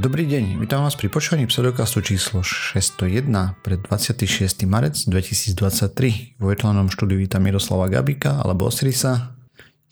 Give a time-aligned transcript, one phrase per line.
[0.00, 3.20] Dobrý deň, vítam vás pri počúvaní pseudokastu číslo 601
[3.60, 4.64] pre 26.
[4.64, 6.40] marec 2023.
[6.40, 9.36] Vo virtuálnom štúdiu vítam Miroslava Gabika alebo Osirisa,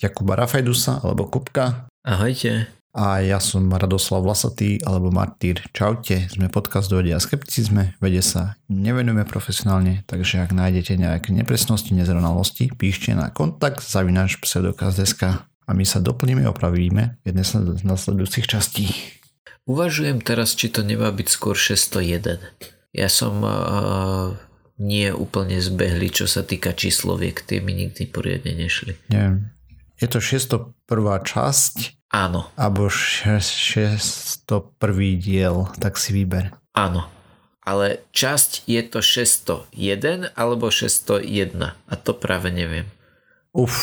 [0.00, 1.92] Jakuba Rafajdusa alebo Kupka.
[2.08, 2.72] Ahojte.
[2.96, 5.60] A ja som Radoslav Vlasatý alebo Martýr.
[5.76, 11.92] Čaute, sme podcast do a skepticizme, vede sa nevenujeme profesionálne, takže ak nájdete nejaké nepresnosti,
[11.92, 18.48] nezrovnalosti, píšte na kontakt zavinač pseudokaz.sk a my sa doplníme a opravíme jedné z nasledujúcich
[18.48, 18.88] častí.
[19.68, 22.40] Uvažujem teraz, či to nemá byť skôr 601.
[22.96, 24.32] Ja som uh,
[24.80, 27.36] nie úplne zbehli, čo sa týka čísloviek.
[27.44, 28.96] Tie mi nikdy poriadne nešli.
[29.12, 29.52] Neviem.
[30.00, 30.72] Je to 601.
[31.28, 32.00] časť?
[32.08, 32.48] Áno.
[32.56, 34.40] Alebo 601.
[35.20, 36.56] diel, tak si vyber.
[36.72, 37.12] Áno.
[37.60, 42.88] Ale časť je to 601 alebo 601 a to práve neviem.
[43.52, 43.76] Uf,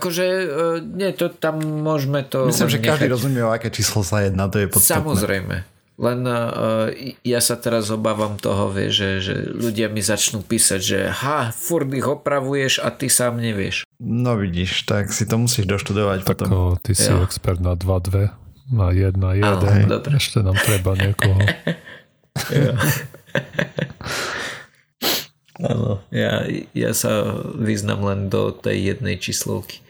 [0.00, 0.48] Akože, uh,
[0.80, 2.48] nie, to tam môžeme to...
[2.48, 2.88] Myslím, že nechať.
[2.88, 5.04] každý rozumie, o aké číslo sa jedná, to je podstatné.
[5.04, 5.56] Samozrejme.
[6.00, 6.88] Len uh,
[7.20, 11.92] ja sa teraz obávam toho, vie, že, že ľudia mi začnú písať, že ha, furt
[11.92, 13.84] ich opravuješ a ty sám nevieš.
[14.00, 16.48] No vidíš, tak si to musíš doštudovať Tak potom.
[16.48, 17.20] o, ty si Jo.
[17.20, 18.32] expert na 2-2,
[18.72, 19.60] na 1 1 Áno,
[19.92, 20.16] dobre.
[20.16, 21.36] Ešte nám treba niekoho.
[25.60, 29.84] Áno, ja, ja sa vyznam len do tej jednej číslovky.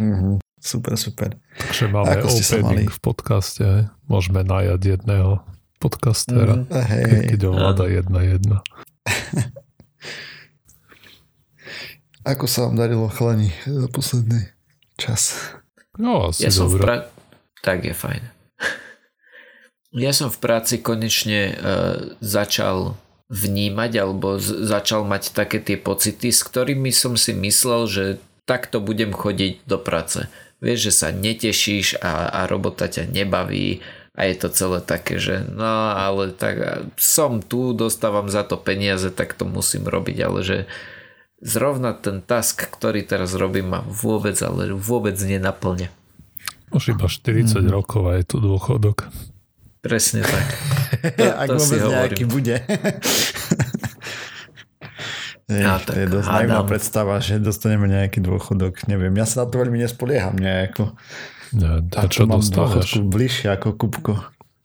[0.00, 0.30] Mhm.
[0.56, 1.36] Super, super.
[1.54, 2.84] Takže máme Ako ste sa opening mali?
[2.90, 3.66] v podcaste.
[4.04, 5.40] Môžeme najať jedného
[5.78, 6.68] podcastera, Mhm.
[6.68, 8.60] Hej, keď, keď ovláda 1-1.
[12.22, 14.52] ako sa vám darilo chlani za posledný
[14.94, 15.52] čas?
[15.96, 17.08] No, asi Ja som v pra...
[17.60, 18.22] Tak je fajn.
[19.92, 21.58] Ja som v práci konečne uh,
[22.20, 22.94] začal
[23.26, 28.04] vnímať alebo z- začal mať také tie pocity, s ktorými som si myslel, že
[28.50, 30.26] takto budem chodiť do práce.
[30.58, 33.78] Vieš, že sa netešíš a, a robota ťa nebaví
[34.12, 36.58] a je to celé také, že no ale tak
[36.98, 40.58] som tu, dostávam za to peniaze, tak to musím robiť, ale že
[41.38, 45.88] zrovna ten task, ktorý teraz robím ma vôbec, ale vôbec nenaplňa.
[46.70, 47.70] Už iba 40 Mhm.
[47.70, 49.08] rokov a je tu dôchodok.
[49.80, 50.46] Presne tak.
[51.40, 52.28] Ak to si vôbec nejaký hovorím.
[52.28, 52.56] bude.
[55.50, 58.86] Vieš, A to tak je dosť naivná predstava, že dostaneme nejaký dôchodok.
[58.86, 60.94] Neviem, ja sa na to veľmi nespolieham nejako.
[61.50, 63.02] Nie, A a čo mám dostaneš?
[63.02, 64.14] bližšie ako Kupko.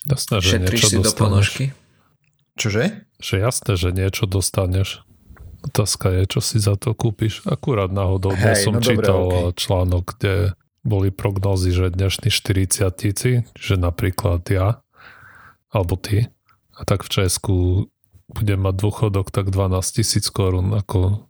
[0.05, 1.17] Jasné, že Šetríš niečo si do dostaneš.
[1.17, 1.65] ponožky?
[2.55, 2.83] Čože?
[3.17, 5.01] Že jasné, že niečo dostaneš.
[5.65, 7.41] Otázka je, čo si za to kúpiš.
[7.49, 9.57] Akurát náhodou Hej, som no dobre, čítal okej.
[9.57, 10.33] článok, kde
[10.85, 14.85] boli prognózy, že dnešní 40 že napríklad ja,
[15.73, 16.29] alebo ty,
[16.77, 17.55] a tak v Česku
[18.27, 21.25] budem mať dôchodok tak 12 tisíc korún ako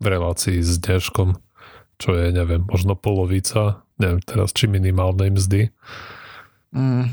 [0.00, 1.36] v relácii s dneškom,
[2.00, 5.70] čo je, neviem, možno polovica, neviem teraz, či minimálnej mzdy,
[6.70, 7.10] Mm,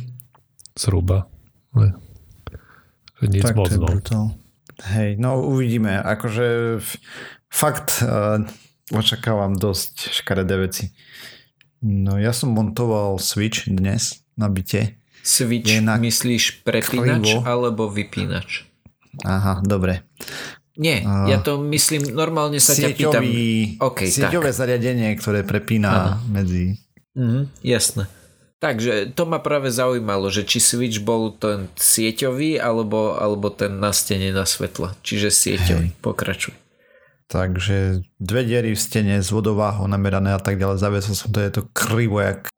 [0.78, 1.26] zhruba.
[1.74, 1.98] Ne.
[3.26, 3.74] Nič tak moc,
[4.14, 4.38] no.
[4.86, 5.98] Hej, no uvidíme.
[5.98, 6.78] Akože
[7.50, 8.46] fakt uh,
[8.94, 10.94] očakávam dosť škaredé veci.
[11.82, 15.02] No ja som montoval Switch dnes na byte.
[15.26, 17.50] Switch, Je na myslíš prepínač krivo.
[17.50, 18.70] alebo vypínač?
[19.26, 20.06] Aha, dobre.
[20.78, 23.24] Nie, A- ja to myslím, normálne sa ťa pýtam.
[23.26, 26.78] Sieťový, OK, sieťové zariadenie, ktoré prepína medzi...
[27.18, 28.06] Mhm, jasné.
[28.58, 33.94] Takže to ma práve zaujímalo, že či Switch bol ten sieťový alebo, alebo ten na
[33.94, 34.98] stene na svetla.
[35.06, 36.02] Čiže sieťový.
[36.02, 36.58] Pokračuj.
[37.30, 40.82] Takže dve diery v stene s vodováhou namerané a tak ďalej.
[40.82, 42.50] Zaviesol som to, je to krivo, jak,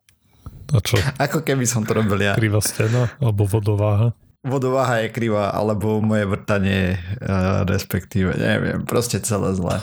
[0.71, 2.31] A čo, ako keby som to robil ja.
[2.37, 4.15] krivá stena alebo vodováha?
[4.49, 9.77] Vodováha je krivá, alebo moje vrtanie, uh, respektíve, neviem, proste celé zle.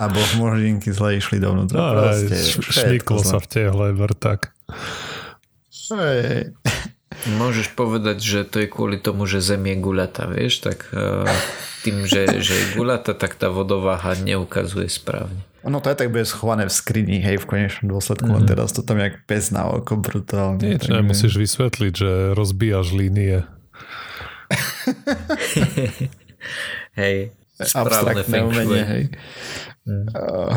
[0.00, 1.76] Alebo možinky zle išli dovnútra.
[1.76, 2.38] No, Proste,
[2.70, 4.54] šmyklo sa v tehle vrtak.
[5.90, 6.54] Hej.
[7.36, 10.64] Môžeš povedať, že to je kvôli tomu, že Zem je guľatá, vieš?
[10.64, 11.26] Tak uh,
[11.84, 15.42] tým, že, že je guľatá, tak tá vodováha neukazuje správne.
[15.60, 18.48] Ono to aj tak bude schované v skrini, hej, v konečnom dôsledku, mm-hmm.
[18.48, 20.56] len teraz to tam jak pes na oko brutálne.
[20.56, 23.44] Nič, takže- nemusíš vysvetliť, že rozbíjaš línie.
[26.94, 28.56] Hej, správne Abstraktné feng shui.
[28.56, 29.02] umenie, hej.
[29.84, 30.06] Mm.
[30.10, 30.54] Uh,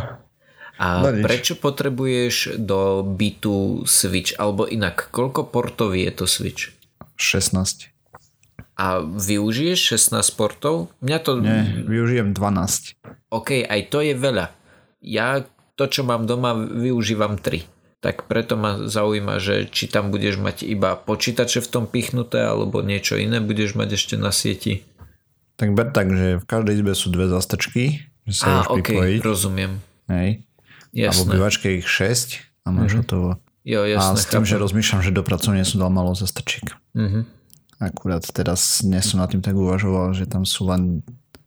[0.73, 1.21] A No nič.
[1.21, 4.33] prečo potrebuješ do bytu Switch?
[4.35, 6.73] Alebo inak, koľko portov je to Switch?
[7.15, 7.93] 16.
[8.73, 10.89] A využiješ 16 portov?
[10.99, 11.37] Mňa to...
[11.37, 12.97] Nie, využijem 12.
[13.29, 14.49] OK, aj to je veľa.
[14.99, 15.45] Ja
[15.75, 17.69] to, čo mám doma, využívam 3.
[18.03, 22.83] Tak preto ma zaujíma, že či tam budeš mať iba počítače v tom pichnuté, alebo
[22.83, 24.83] niečo iné budeš mať ešte na sieti.
[25.55, 28.77] Tak ber tak, že v každej izbe sú dve zastačky, že sa Á, vieš OK,
[28.83, 29.19] pripojiť.
[29.21, 29.71] rozumiem.
[30.05, 30.43] Hej.
[30.91, 31.23] A v Jasné.
[31.25, 32.99] obývačke ich 6 a máš Mhm.
[32.99, 33.29] hotovo.
[33.63, 34.63] Jo, a jasné, s tým, že chápem.
[34.67, 36.75] rozmýšľam, že do pracovne som dal malo zastrčiek.
[36.93, 37.23] Mhm.
[37.79, 40.99] Akurát teraz dnes som nad tým tak uvažoval, že tam sú len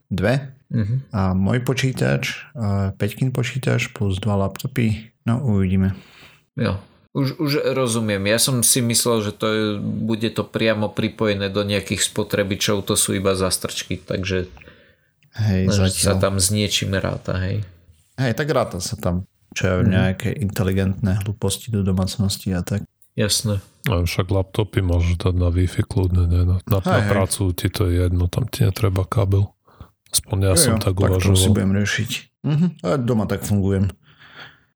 [0.08, 1.12] dve Mhm.
[1.12, 5.92] a môj počítač, a Peťkin počítač plus dva laptopy, no uvidíme.
[6.56, 6.80] Jo.
[7.12, 8.20] Už, už rozumiem.
[8.26, 12.92] Ja som si myslel, že to je, bude to priamo pripojené do nejakých spotrebičov, to
[12.92, 14.52] sú iba zastrčky, takže
[15.34, 17.64] Hej, sa tam s niečím ráta, hej.
[18.16, 19.88] Hej, tak ráta sa tam, čo je Mhm.
[19.90, 22.84] nejaké inteligentné hlúposti do domácnosti a tak.
[23.14, 23.64] Jasné.
[23.86, 26.40] A však laptopy môžeš dať na Wi-Fi kľudne, ne?
[26.42, 27.08] Na, na, na Hej, hej.
[27.08, 29.48] prácu ti to je jedno, tam ti netreba kabel.
[30.06, 31.52] Aspoň ja som tak tak to si uvažoval.
[31.54, 32.10] budem riešiť.
[32.42, 33.88] Mhm, a doma tak fungujem.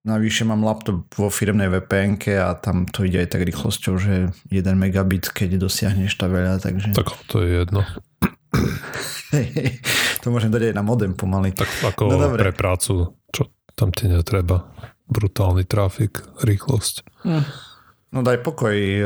[0.00, 4.14] Navyše mám laptop vo firmnej vpn a tam to ide aj tak rýchlosťou, že
[4.48, 7.84] 1 megabit, keď dosiahneš tá veľa, takže Tak to je jedno.
[10.20, 11.52] to môžem dať aj na modem pomaly.
[11.52, 12.40] Tak ako No dobre.
[12.42, 12.92] pre prácu,
[13.28, 13.42] čo
[13.74, 14.66] tam ti netreba.
[15.04, 17.04] Brutálny trafik, rýchlosť.
[18.10, 18.74] No daj pokoj.
[18.74, 19.04] e,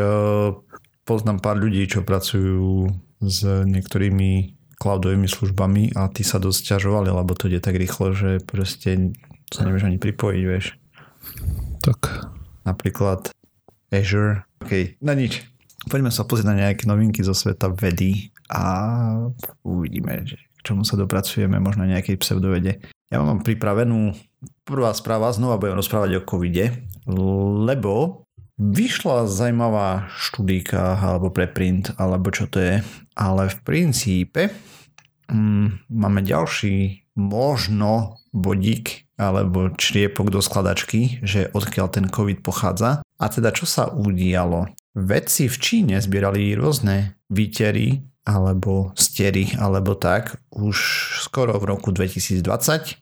[1.02, 2.88] Poznám pár ľudí, čo pracujú
[3.18, 8.40] s niektorými cloudovými službami a tí sa dosť ťažovali, lebo to ide tak rýchlo, že
[8.40, 9.12] proste
[9.50, 10.66] sa nevieš ani pripojiť, vieš.
[11.84, 12.24] Tak
[12.64, 13.28] Napríklad
[13.92, 14.48] Azure.
[14.64, 15.44] OK, na nič.
[15.84, 18.64] Poďme sa pozrieť na nejaké novinky zo sveta vedy a
[19.60, 22.80] uvidíme, že k čomu sa dopracujeme, možno nejakej pseudovede.
[23.12, 24.16] Ja mám pripravenú
[24.64, 26.88] prvá správa, znova budem rozprávať o covide,
[27.68, 28.24] lebo
[28.56, 32.80] vyšla zaujímavá štúdíka alebo preprint, alebo čo to je,
[33.12, 34.56] ale v princípe
[35.28, 43.06] mm, máme ďalší možno bodík alebo čriepok do skladačky, že odkiaľ ten COVID pochádza.
[43.22, 44.74] A teda čo sa udialo?
[44.98, 50.76] Vedci v Číne zbierali rôzne výtery alebo stery alebo tak už
[51.22, 52.98] skoro v roku 2020.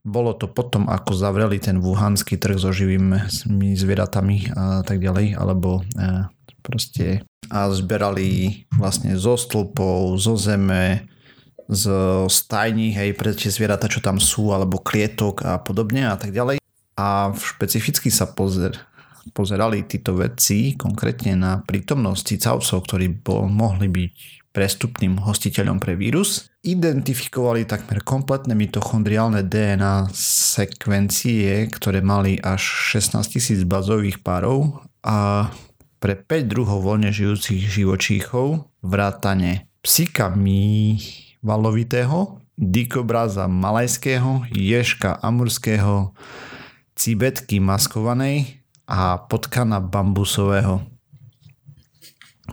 [0.00, 3.28] Bolo to potom, ako zavreli ten wuhanský trh so živými
[3.76, 6.24] zvieratami a tak ďalej, alebo e,
[6.64, 7.20] proste
[7.52, 11.04] a zberali vlastne zo stĺpov, zo zeme,
[11.70, 11.84] z
[12.26, 16.58] stajní, hej, pre tie zvieratá, čo tam sú, alebo klietok a podobne a tak ďalej.
[16.98, 18.74] A špecificky sa pozer,
[19.32, 24.14] pozerali títo vedci konkrétne na prítomnosť cicavcov, ktorí bo, mohli byť
[24.50, 26.50] prestupným hostiteľom pre vírus.
[26.66, 30.10] Identifikovali takmer kompletné mitochondriálne DNA
[30.58, 32.60] sekvencie, ktoré mali až
[32.98, 35.48] 16 tisíc bazových párov a
[36.02, 40.34] pre 5 druhov voľne žijúcich živočíchov vrátane psíka
[41.40, 46.12] valovitého, dikobraza malajského, ježka amurského,
[46.92, 50.84] cibetky maskovanej a potkana bambusového.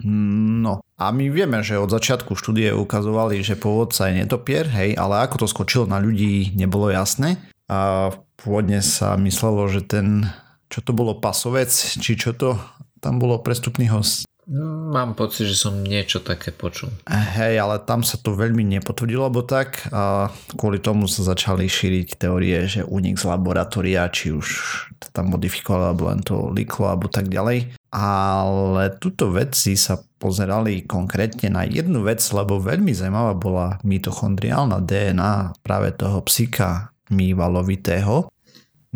[0.07, 5.25] No a my vieme, že od začiatku štúdie ukazovali, že pôvodca je netopier, hej, ale
[5.25, 7.41] ako to skočilo na ľudí, nebolo jasné.
[7.67, 10.29] A pôvodne sa myslelo, že ten,
[10.69, 12.55] čo to bolo, pasovec, či čo to
[13.01, 14.29] tam bolo prestupný host.
[14.47, 16.87] Mám pocit, že som niečo také počul.
[17.03, 22.15] Hej, ale tam sa to veľmi nepotvrdilo, alebo tak a kvôli tomu sa začali šíriť
[22.15, 24.47] teórie, že únik z laboratória, či už
[25.03, 27.75] to tam modifikoval, alebo len to líklo, alebo tak ďalej.
[27.91, 35.59] Ale tuto vedci sa pozerali konkrétne na jednu vec, lebo veľmi zaujímavá bola mitochondriálna DNA
[35.59, 38.31] práve toho psíka mývalovitého.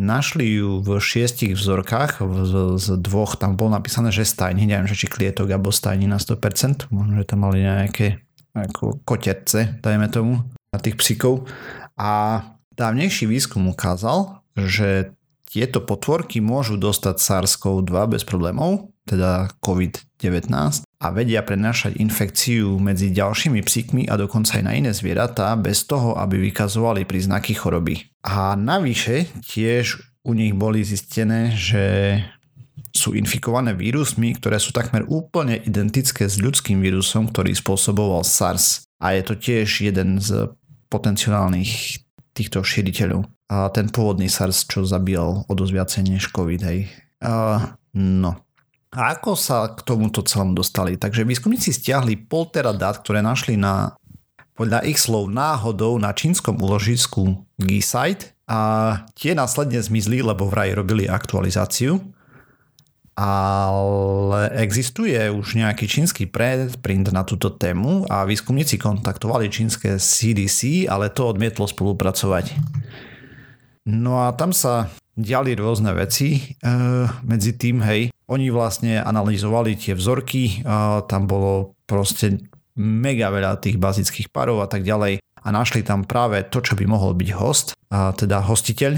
[0.02, 4.98] Našli ju v šiestich vzorkách, z, z dvoch, tam bolo napísané, že stajni, neviem, že
[4.98, 8.18] či klietok alebo stajni na 100%, možno, že tam mali nejaké
[8.50, 10.42] ako koterce, dajme tomu,
[10.74, 11.46] na tých psíkov.
[11.94, 12.42] A
[12.74, 15.14] dávnejší výskum ukázal, že
[15.48, 20.52] tieto potvorky môžu dostať SARS-CoV-2 bez problémov, teda COVID-19
[20.86, 26.14] a vedia prenášať infekciu medzi ďalšími psíkmi a dokonca aj na iné zvieratá bez toho,
[26.14, 28.06] aby vykazovali príznaky choroby.
[28.22, 32.18] A navyše tiež u nich boli zistené, že
[32.94, 38.86] sú infikované vírusmi, ktoré sú takmer úplne identické s ľudským vírusom, ktorý spôsoboval SARS.
[39.02, 40.52] A je to tiež jeden z
[40.92, 42.04] potenciálnych
[42.36, 43.26] týchto šíriteľov.
[43.48, 46.88] A ten pôvodný SARS, čo zabíjal o dosť viacej než COVID, hej.
[47.24, 48.44] A, no.
[48.92, 51.00] A ako sa k tomuto celom dostali?
[51.00, 53.96] Takže výskumníci stiahli pol tera dát, ktoré našli na
[54.52, 58.60] podľa ich slov náhodou na čínskom úložisku G-Site a
[59.16, 62.04] tie následne zmizli, lebo vraj robili aktualizáciu.
[63.16, 71.12] Ale existuje už nejaký čínsky preprint na túto tému a výskumníci kontaktovali čínske CDC, ale
[71.12, 72.56] to odmietlo spolupracovať.
[73.88, 76.40] No a tam sa diali rôzne veci e,
[77.24, 78.08] medzi tým, hej.
[78.32, 82.40] Oni vlastne analyzovali tie vzorky, a tam bolo proste
[82.80, 86.88] mega veľa tých bazických párov a tak ďalej a našli tam práve to, čo by
[86.88, 88.96] mohol byť host, a teda hostiteľ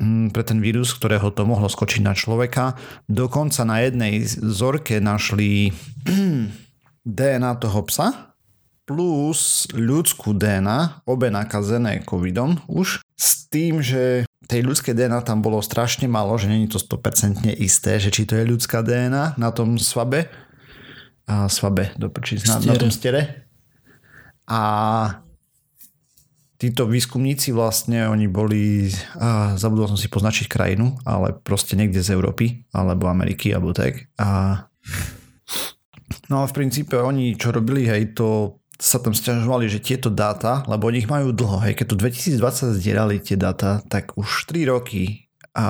[0.00, 2.78] mm, pre ten vírus, ktorého to mohlo skočiť na človeka.
[3.04, 5.74] Dokonca na jednej zorke našli
[7.04, 8.33] DNA toho psa
[8.84, 15.64] plus ľudskú DNA, obe nakazené covidom už, s tým, že tej ľudské DNA tam bolo
[15.64, 19.80] strašne málo, že není to 100% isté, že či to je ľudská DNA na tom
[19.80, 20.28] svabe,
[21.24, 23.48] a svabe, do na, na tom stiere.
[24.44, 24.60] A
[26.60, 32.12] títo výskumníci vlastne, oni boli, a zabudol som si poznačiť krajinu, ale proste niekde z
[32.12, 34.12] Európy, alebo Ameriky, alebo tak.
[34.20, 34.60] A
[36.28, 40.66] no a v princípe oni, čo robili, hej, to sa tam stiažovali, že tieto dáta,
[40.66, 44.66] lebo oni ich majú dlho, hej, keď tu 2020 zdierali tie dáta, tak už 3
[44.70, 45.66] roky a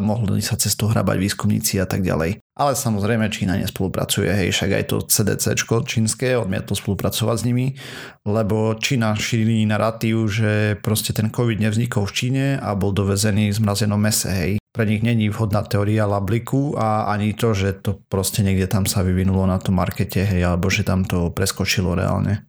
[0.00, 2.40] mohli sa cez to hrabať výskumníci a tak ďalej.
[2.56, 7.76] Ale samozrejme Čína nespolupracuje, hej, však aj to CDC čínske odmietlo spolupracovať s nimi,
[8.24, 13.58] lebo Čína šíri narratív, že proste ten COVID nevznikol v Číne a bol dovezený v
[13.60, 14.52] zmrazenom mese, hej.
[14.72, 19.04] Pre nich není vhodná teória labliku a ani to, že to proste niekde tam sa
[19.04, 22.45] vyvinulo na tom markete, hej, alebo že tam to preskočilo reálne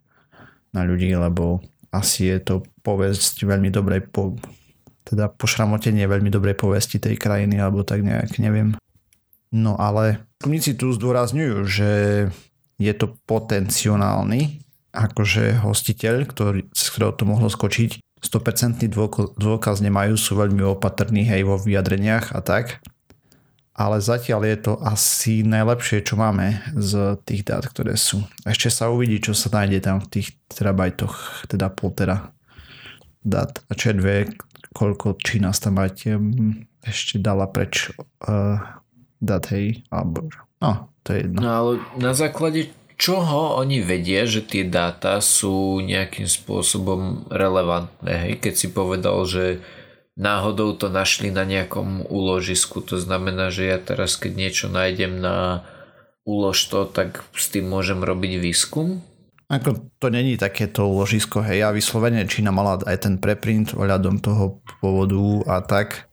[0.78, 2.56] na ľudí, lebo asi je to
[2.86, 4.38] povesť veľmi dobrej po,
[5.02, 8.78] teda pošramotenie veľmi dobrej povesti tej krajiny, alebo tak nejak, neviem.
[9.50, 11.92] No ale výskumníci tu zdôrazňujú, že
[12.78, 14.62] je to potenciálny
[14.94, 18.02] akože hostiteľ, ktorý, z ktorého to mohlo skočiť.
[18.18, 18.90] 100%
[19.38, 22.82] dôkaz nemajú, sú veľmi opatrní hej vo vyjadreniach a tak.
[23.78, 28.26] Ale zatiaľ je to asi najlepšie, čo máme z tých dát, ktoré sú.
[28.42, 32.34] Ešte sa uvidí, čo sa nájde tam v tých terabajtoch, teda pol tera
[33.22, 33.62] dát.
[33.70, 34.34] A čo dve,
[34.74, 36.18] koľko Čína tam mať
[36.82, 37.94] ešte dala preč
[38.26, 38.82] uh,
[39.22, 40.26] dát, hej, alebo
[40.58, 41.40] no, to je jedno.
[41.44, 48.34] No ale na základe čoho oni vedia, že tie dáta sú nejakým spôsobom relevantné, hej,
[48.42, 49.62] keď si povedal, že
[50.18, 55.64] náhodou to našli na nejakom úložisku, to znamená, že ja teraz keď niečo nájdem na
[56.28, 59.00] úlož to, tak s tým môžem robiť výskum?
[59.48, 64.60] Ako to není takéto ložisko, hej, ja vyslovene Čína mala aj ten preprint ohľadom toho
[64.84, 66.12] pôvodu a tak.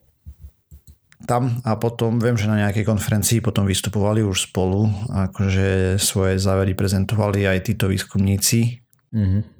[1.27, 6.77] Tam a potom viem, že na nejakej konferencii potom vystupovali už spolu, akože svoje závery
[6.77, 8.85] prezentovali aj títo výskumníci.
[9.11, 9.54] Mm-hmm.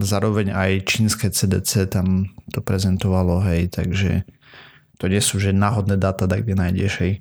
[0.00, 4.24] Zároveň aj čínske CDC tam to prezentovalo, hej, takže
[4.96, 7.12] to nie sú že náhodné dáta, tak kde nájdeš, hej.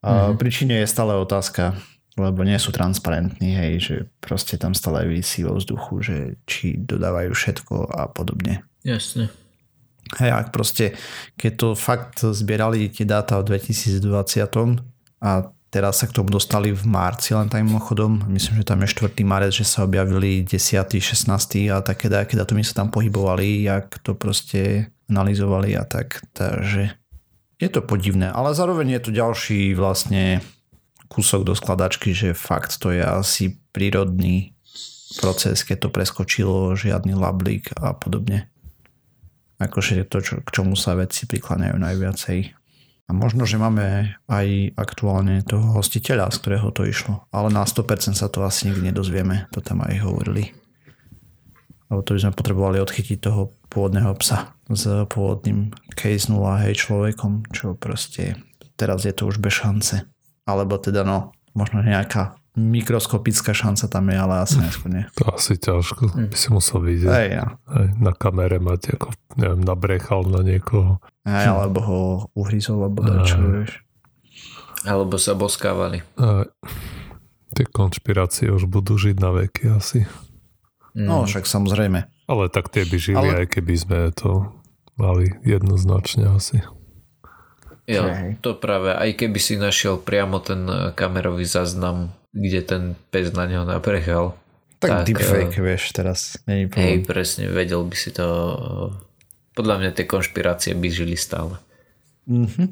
[0.00, 1.76] A pri Číne je stále otázka,
[2.16, 6.16] lebo nie sú transparentní, hej, že proste tam stále vysí vo vzduchu, že
[6.48, 8.64] či dodávajú všetko a podobne.
[8.86, 9.28] Jasne.
[10.18, 10.98] Hej, ak proste,
[11.38, 14.82] keď to fakt zbierali tie dáta v 2020
[15.22, 18.90] a teraz sa k tomu dostali v marci len tým mimochodom, myslím, že tam je
[18.90, 19.14] 4.
[19.22, 20.58] marec, že sa objavili 10.
[20.98, 21.70] 16.
[21.70, 26.94] a také také datumy sa tam pohybovali, jak to proste analyzovali a tak, takže
[27.60, 30.40] je to podivné, ale zároveň je to ďalší vlastne
[31.10, 34.54] kúsok do skladačky, že fakt to je asi prírodný
[35.18, 38.46] proces, keď to preskočilo, žiadny lablík a podobne.
[39.60, 42.38] Akože to, čo, k čomu sa veci prikláňajú najviacej.
[43.10, 47.26] A možno, že máme aj aktuálne toho hostiteľa, z ktorého to išlo.
[47.34, 49.50] Ale na 100% sa to asi nikdy nedozvieme.
[49.50, 50.54] To tam aj hovorili.
[51.90, 57.50] Lebo to by sme potrebovali odchytiť toho pôvodného psa s pôvodným case 0 hej človekom,
[57.50, 58.38] čo proste
[58.78, 60.06] teraz je to už bez šance
[60.50, 65.04] alebo teda no, možno nejaká mikroskopická šanca tam je, ale asi neskôr nie.
[65.16, 67.08] To asi ťažko, by si musel vidieť.
[67.08, 67.46] Hej, ja.
[67.72, 71.00] Hej, na kamere mať ako, neviem, nabrechal na niekoho.
[71.24, 72.00] Hej, alebo ho
[72.36, 73.80] uhryzol, alebo dačo, vieš.
[74.84, 76.04] Alebo sa boskávali.
[76.20, 76.48] Aj.
[77.50, 80.06] Tie konšpirácie už budú žiť na veky asi.
[80.94, 82.06] No, však samozrejme.
[82.30, 83.44] Ale tak tie by žili, ale...
[83.44, 84.54] aj keby sme to
[84.94, 86.62] mali jednoznačne asi.
[87.90, 88.06] Jo,
[88.38, 90.62] to práve, aj keby si našiel priamo ten
[90.94, 94.38] kamerový záznam, kde ten pes na neho naprechal.
[94.80, 96.40] Tak, tak deepfake, uh, vieš, teraz.
[96.48, 98.26] Hej, presne, vedel by si to.
[98.26, 98.88] Uh,
[99.52, 101.60] podľa mňa tie konšpirácie by žili stále.
[102.24, 102.68] Mm-hmm.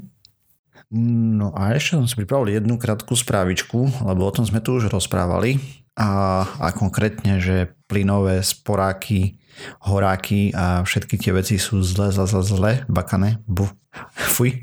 [1.37, 4.89] No a ešte som si pripravil jednu krátku správičku, lebo o tom sme tu už
[4.89, 5.61] rozprávali.
[5.99, 9.37] A, a konkrétne, že plynové sporáky,
[9.83, 13.69] horáky a všetky tie veci sú zle, zle, zle, zle, bakané, bu,
[14.15, 14.55] fuj.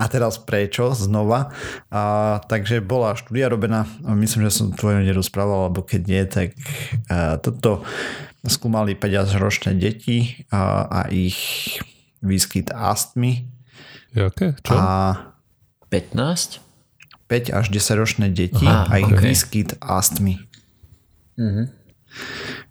[0.00, 1.52] a teraz prečo znova.
[1.92, 6.56] A, takže bola štúdia robená, myslím, že som tvojom nerozprával, alebo keď nie, tak
[7.12, 7.84] a, toto
[8.48, 11.36] skúmali 5 až ročné deti a, a ich
[12.24, 13.44] výskyt astmy.
[14.16, 14.56] Jaké?
[14.64, 14.72] Čo?
[14.72, 14.88] A
[15.92, 16.64] 15?
[17.28, 19.22] 5 až 10 ročné deti Aha, a ich okay.
[19.22, 20.40] výskyt astmy.
[21.36, 21.66] Mm-hmm.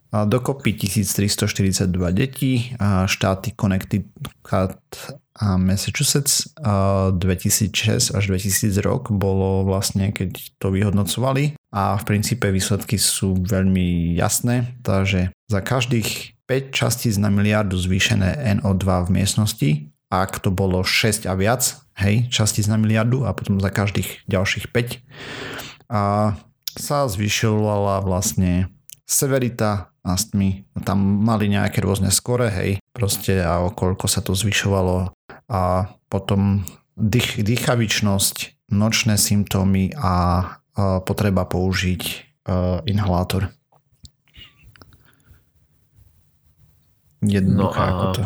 [0.09, 4.81] A dokopy 1342 detí, a štáty Connecticut
[5.39, 12.51] a Massachusetts a 2006 až 2000 rok bolo vlastne, keď to vyhodnocovali a v princípe
[12.51, 19.69] výsledky sú veľmi jasné, takže za každých 5 častíc na miliardu zvýšené NO2 v miestnosti,
[20.11, 24.75] ak to bolo 6 a viac, hej, častíc na miliardu a potom za každých ďalších
[24.75, 24.99] 5
[25.87, 26.35] a
[26.75, 28.69] sa zvyšovala vlastne
[29.09, 30.69] severita astmy.
[30.85, 33.71] Tam mali nejaké rôzne skore, hej, proste a o
[34.05, 35.11] sa to zvyšovalo
[35.49, 36.63] a potom
[36.93, 40.15] dých, dýchavičnosť, nočné symptómy a, a
[41.01, 43.49] potreba použiť a, inhalátor.
[47.19, 48.23] Jednoducho no ako to.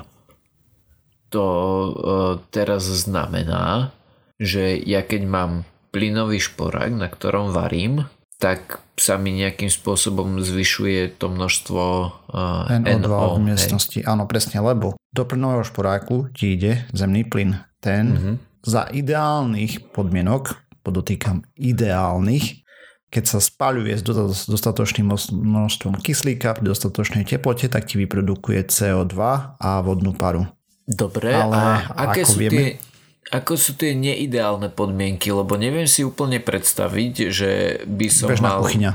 [1.34, 3.90] To uh, teraz znamená,
[4.38, 5.52] že ja keď mám
[5.90, 8.06] plynový šporák, na ktorom varím,
[8.44, 11.82] tak sa mi nejakým spôsobom zvyšuje to množstvo
[12.28, 14.04] uh, NO2 NO, v miestnosti.
[14.04, 14.06] Hej.
[14.06, 17.64] Áno, presne, lebo do plynového šporáku ti ide zemný plyn.
[17.80, 18.36] Ten mm-hmm.
[18.68, 22.68] za ideálnych podmienok, podotýkam ideálnych,
[23.08, 24.04] keď sa spaľuje s
[24.50, 29.16] dostatočným množstvom kyslíka pri dostatočnej teplote, tak ti vyprodukuje CO2
[29.56, 30.50] a vodnú paru.
[30.84, 32.93] Dobre, Ale a aké sú vieme, tie,
[33.32, 35.32] ako sú tie neideálne podmienky?
[35.32, 37.52] Lebo neviem si úplne predstaviť, že
[37.88, 38.62] by som Bežná mal...
[38.66, 38.92] kuchyňa.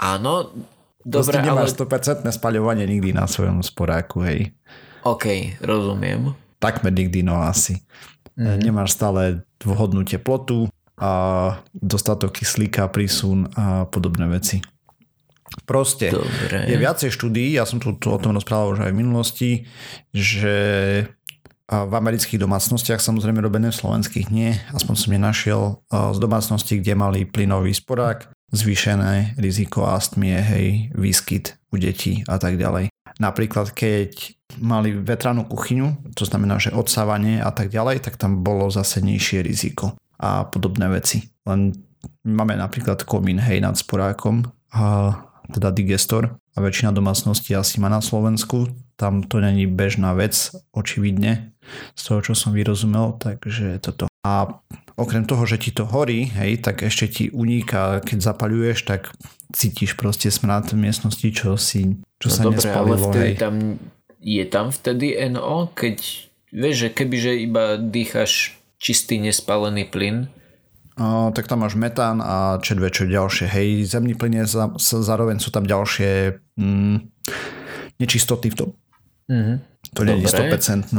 [0.00, 0.50] Áno,
[1.04, 2.26] dobre, Proste nemáš ale...
[2.26, 4.50] 100% spaľovanie nikdy na svojom sporáku, hej.
[5.06, 6.34] OK, rozumiem.
[6.58, 7.84] Takmer nikdy, no asi.
[8.34, 8.58] Mm-hmm.
[8.64, 11.10] Nemáš stále vhodnú teplotu, a
[11.74, 14.62] dostatok kyslíka, prísun a podobné veci.
[15.66, 16.66] Proste Dobre.
[16.66, 19.50] je viacej štúdií, ja som tu, tu o tom rozprával už aj v minulosti,
[20.10, 20.56] že
[21.64, 27.24] v amerických domácnostiach, samozrejme robené v slovenských nie, aspoň som nenašiel z domácnosti, kde mali
[27.24, 32.92] plynový sporák, zvýšené riziko astmie, hej, výskyt u detí a tak ďalej.
[33.16, 38.68] Napríklad keď mali vetranú kuchyňu, to znamená, že odsávanie a tak ďalej, tak tam bolo
[38.68, 41.32] zase nižšie riziko a podobné veci.
[41.48, 41.74] Len
[42.22, 45.14] máme napríklad komín hej nad sporákom, a
[45.48, 48.66] teda digestor a väčšina domácností asi má na Slovensku.
[48.94, 51.54] Tam to není bežná vec, očividne,
[51.94, 54.06] z toho, čo som vyrozumel, takže toto.
[54.24, 54.62] A
[54.96, 59.10] okrem toho, že ti to horí, hej, tak ešte ti uniká, keď zapaľuješ, tak
[59.50, 62.94] cítiš proste smrad v miestnosti, čo si, čo no sa dobre, nespalilo.
[62.94, 63.38] Ale vtedy hej.
[63.38, 63.54] tam,
[64.22, 65.96] je tam vtedy NO, keď
[66.54, 70.30] vieš, že kebyže iba dýchaš čistý nespálený plyn.
[70.94, 73.50] O, tak tam máš metán a čo ďalšie.
[73.50, 76.96] Hej, zemný plyn je za, zároveň sú tam ďalšie mm,
[77.98, 78.70] nečistoty v tom.
[79.30, 79.56] Mm-hmm.
[79.94, 80.90] To nie je 100%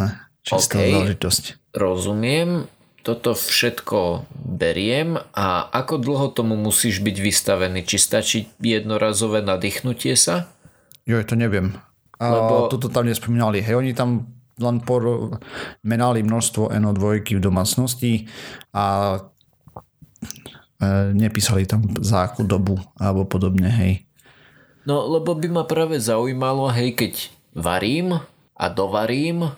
[0.45, 0.93] čistá okay.
[0.93, 1.43] záležitosť.
[1.73, 2.69] Rozumiem,
[3.05, 7.85] toto všetko beriem a ako dlho tomu musíš byť vystavený?
[7.85, 10.49] Či stačí jednorazové nadýchnutie sa?
[11.05, 11.77] Jo, to neviem.
[12.17, 12.55] A Lebo...
[12.71, 13.61] toto tam nespomínali.
[13.61, 14.79] Hej, oni tam len
[15.83, 18.31] menali množstvo NO2 v domácnosti
[18.71, 19.19] a
[20.79, 23.93] e, nepísali tam za akú dobu alebo podobne, hej.
[24.88, 28.20] No, lebo by ma práve zaujímalo, hej, keď varím
[28.56, 29.56] a dovarím,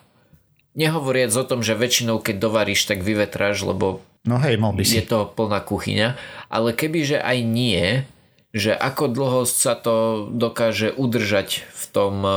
[0.78, 5.02] nehovoriac o tom, že väčšinou keď dovaríš, tak vyvetráš, lebo no hej, mal by si.
[5.02, 6.14] je to plná kuchyňa,
[6.48, 8.06] ale kebyže aj nie,
[8.54, 12.32] že ako dlho sa to dokáže udržať v tom e,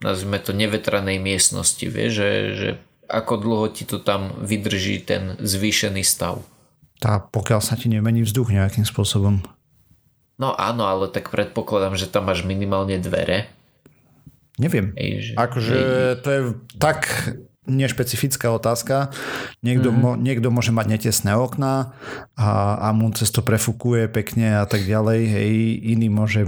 [0.00, 2.68] nazvime to nevetranej miestnosti, vie, že, že
[3.10, 6.40] ako dlho ti to tam vydrží ten zvýšený stav.
[7.02, 9.42] Tá, pokiaľ sa ti nemení vzduch nejakým spôsobom.
[10.38, 13.50] No áno, ale tak predpokladám, že tam máš minimálne dvere.
[14.62, 14.94] Neviem.
[14.94, 15.76] Že, akože
[16.22, 16.40] to je
[16.78, 16.98] tak
[17.66, 19.14] nešpecifická otázka.
[19.62, 20.02] Niekto, mm-hmm.
[20.02, 21.94] mo, niekto môže mať netesné okná
[22.34, 25.20] a, a mu cez to prefúkuje pekne a tak ďalej.
[25.30, 25.50] Hej,
[25.94, 26.46] iný môže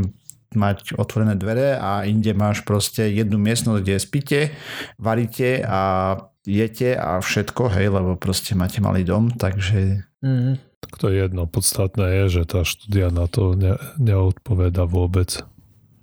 [0.55, 4.39] mať otvorené dvere a inde máš proste jednu miestnosť, kde spíte,
[5.03, 6.15] varíte a
[6.47, 10.07] jete a všetko, hej, lebo proste máte malý dom, takže...
[10.23, 10.63] Mm.
[10.85, 11.49] Tak to je jedno.
[11.49, 15.41] Podstatné je, že tá štúdia na to ne, neodpoveda vôbec.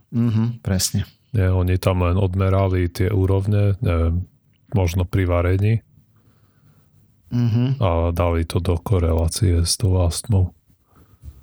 [0.10, 1.06] Mhm, presne.
[1.32, 4.28] Nie, oni tam len odmerali tie úrovne, neviem,
[4.76, 5.74] možno pri varení
[7.32, 7.80] mm-hmm.
[7.80, 10.52] a dali to do korelácie s tou astmou.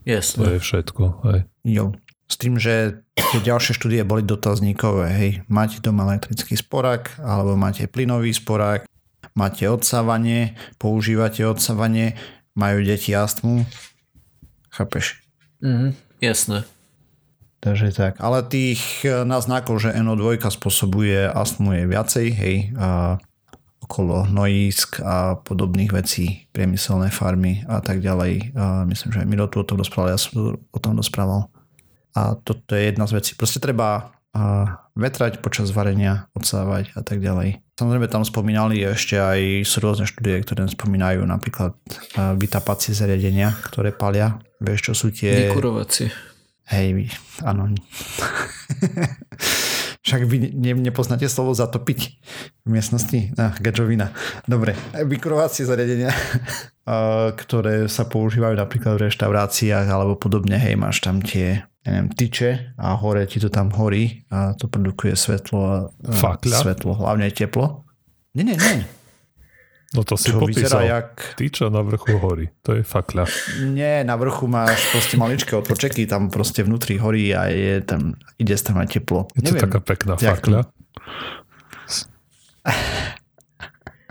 [0.04, 0.44] Jasne.
[0.44, 1.04] To je všetko.
[1.28, 1.40] Hej.
[1.64, 1.84] Jo.
[2.28, 5.08] S tým, že tie ďalšie štúdie boli dotazníkové.
[5.08, 8.84] Hej, máte doma elektrický sporák, alebo máte plynový sporák,
[9.32, 12.20] máte odsávanie, používate odsávanie,
[12.52, 13.64] majú deti astmu.
[14.68, 15.24] Chápeš?
[15.64, 16.68] Mhm, jasné.
[17.58, 18.22] Takže tak.
[18.22, 23.18] Ale tých e, náznakov, že NO2 spôsobuje astmu je viacej, hej, a
[23.82, 28.52] okolo nojísk a podobných vecí, priemyselné farmy a tak ďalej.
[28.54, 31.48] A myslím, že aj Miro tu o tom rozprával, ja som o tom rozprával.
[32.12, 33.32] A toto je jedna z vecí.
[33.34, 37.64] Proste treba a vetrať počas varenia, odsávať a tak ďalej.
[37.80, 41.72] Samozrejme tam spomínali ešte aj sú rôzne štúdie, ktoré spomínajú napríklad
[42.36, 44.36] vytapacie zariadenia, ktoré palia.
[44.60, 45.48] Vieš, čo sú tie...
[45.48, 46.12] Vykurovacie.
[46.68, 47.08] Hej,
[47.40, 47.72] áno.
[50.04, 52.00] Však vy ne, nepoznáte slovo zatopiť
[52.64, 53.32] v miestnosti?
[53.36, 54.12] Ah, gačovina.
[54.44, 56.12] Dobre, vykurovacie zariadenia,
[57.40, 60.56] ktoré sa používajú napríklad v reštauráciách alebo podobne.
[60.56, 65.16] Hej, máš tam tie neviem, tyče a hore ti to tam horí a to produkuje
[65.16, 65.92] svetlo.
[66.04, 66.56] Fakľa?
[66.60, 67.88] Svetlo, hlavne teplo.
[68.36, 68.97] Nie, nie, nie.
[69.88, 70.84] No to si Čo popísal.
[70.84, 71.32] vyzerá jak...
[71.40, 72.52] Tyča na vrchu hory.
[72.60, 73.24] To je fakľa.
[73.72, 78.52] Nie, na vrchu máš proste maličké otvočeky, tam proste vnútri horí a je tam, ide
[78.60, 79.32] tam aj teplo.
[79.32, 80.68] Je to Neviem, taká pekná fakľa.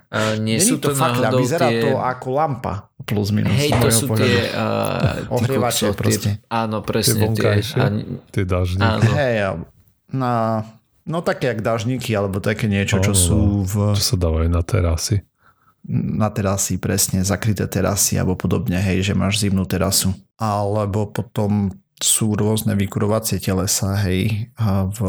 [0.08, 1.82] A nie Není sú to, fakľa, náhodou vyzerá tie...
[1.84, 3.54] to ako lampa plus minus.
[3.54, 4.24] Hej, to sú pohľadu.
[4.34, 4.40] tie...
[4.56, 6.30] Uh, Ohrievače proste.
[6.48, 7.14] Áno, Tie presne.
[7.16, 7.78] Tie, vonkajšie.
[7.80, 7.86] a,
[8.32, 8.84] Tie dažníky.
[8.84, 9.12] áno.
[9.14, 9.36] Hej,
[10.08, 10.32] na,
[11.04, 14.64] no také jak dážniky, alebo také niečo, čo Áno, sú v, Čo sa dávajú na
[14.64, 15.22] terasy.
[15.88, 20.16] Na terasy, presne, zakryté terasy alebo podobne, hej, že máš zimnú terasu.
[20.40, 24.52] Alebo potom sú rôzne vykurovacie telesa, hej,
[24.94, 25.00] v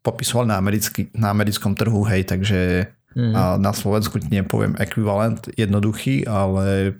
[0.00, 3.34] popisoval na, americký, na americkom trhu, hej, takže Mhm.
[3.34, 6.94] a na Slovensku ti nepoviem ekvivalent jednoduchý, ale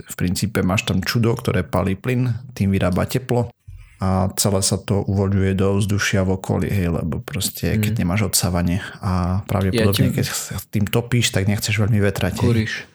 [0.00, 3.52] v princípe máš tam čudo, ktoré palí plyn, tým vyrába teplo
[4.00, 8.80] a celé sa to uvoľňuje do vzdušia v okolí, hej, lebo proste keď nemáš odsávanie
[9.04, 10.26] a pravdepodobne Ja ti- keď
[10.72, 12.40] tým topíš, tak nechceš veľmi vetrať.
[12.40, 12.88] Kúriš.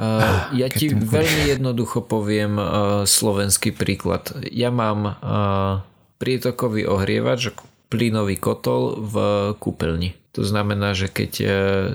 [0.00, 1.12] Uh, ja keď ti kúriš.
[1.12, 2.64] veľmi jednoducho poviem uh,
[3.04, 4.32] slovenský príklad.
[4.48, 5.84] Ja mám uh,
[6.16, 7.52] prietokový ohrievač,
[7.92, 9.14] plynový kotol v
[9.60, 10.16] kúpeľni.
[10.32, 11.48] To znamená, že keď uh,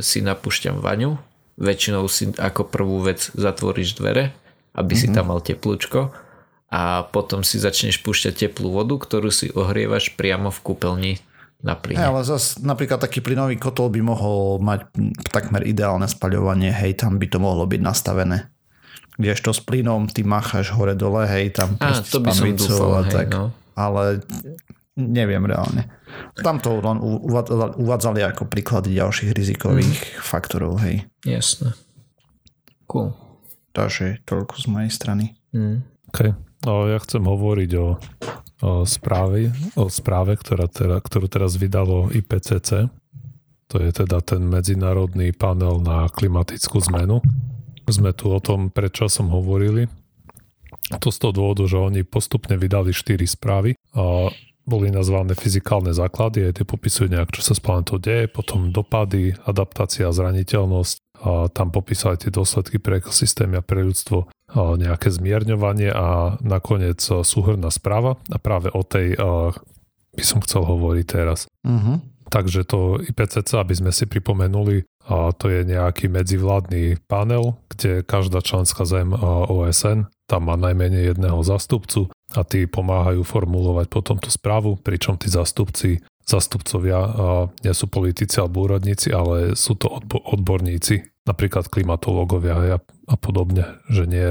[0.06, 1.18] si napúšťam vaňu,
[1.58, 4.38] väčšinou si ako prvú vec zatvoríš dvere,
[4.78, 6.14] aby si tam mal teplúčko
[6.74, 11.14] a potom si začneš púšťať teplú vodu, ktorú si ohrievaš priamo v kúpeľni
[11.62, 12.02] na plyne.
[12.02, 17.22] ale zase napríklad taký plynový kotol by mohol mať mm, takmer ideálne spaľovanie, hej, tam
[17.22, 18.50] by to mohlo byť nastavené.
[19.16, 23.02] Kdežto s plynom ty macháš hore dole, hej, tam proste to by som dúfal, a
[23.06, 23.28] hej, tak.
[23.30, 23.54] no.
[23.78, 24.26] Ale
[24.98, 25.94] neviem reálne.
[26.42, 26.98] Tam to len
[27.78, 31.06] uvádzali, ako príklady ďalších rizikových faktorov, hej.
[31.22, 31.78] Jasné.
[32.90, 33.14] Cool.
[33.78, 35.26] Takže toľko z mojej strany.
[35.54, 35.86] Mm.
[36.10, 36.34] Okay.
[36.64, 38.00] No, ja chcem hovoriť o,
[38.64, 42.88] o správe, o správe ktorá teda, ktorú teraz vydalo IPCC.
[43.68, 47.20] To je teda ten medzinárodný panel na klimatickú zmenu.
[47.84, 49.92] Sme tu o tom pred časom hovorili.
[51.04, 54.32] To z toho dôvodu, že oni postupne vydali 4 správy a
[54.64, 59.36] boli nazvané fyzikálne základy, aj tie popisujú nejak, čo sa s planetou deje, potom dopady,
[59.44, 66.38] adaptácia zraniteľnosť, a tam popísali tie dôsledky pre ekosystémy a pre ľudstvo, nejaké zmierňovanie a
[66.40, 69.18] nakoniec súhrná správa a práve o tej
[70.14, 71.50] by som chcel hovoriť teraz.
[71.66, 71.98] Uh-huh.
[72.30, 78.86] Takže to IPCC, aby sme si pripomenuli, to je nejaký medzivládny panel, kde každá členská
[78.86, 79.14] zem
[79.50, 85.30] OSN tam má najmenej jedného zástupcu a tí pomáhajú formulovať potom tú správu, pričom tí
[85.30, 87.08] zástupci, zástupcovia a,
[87.62, 93.80] nie sú politici alebo úradníci, ale sú to odbo- odborníci, napríklad klimatológovia a, a podobne,
[93.88, 94.30] že nie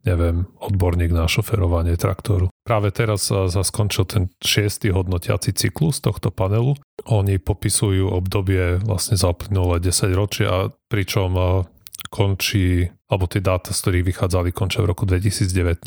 [0.00, 2.48] neviem, odborník na šoferovanie traktoru.
[2.64, 6.72] Práve teraz sa, skončil ten šiestý hodnotiaci cyklus tohto panelu.
[7.04, 11.48] Oni popisujú obdobie vlastne za uplynulé 10 ročia, pričom a,
[12.08, 15.84] končí, alebo tie dáta, z ktorých vychádzali, končia v roku 2019.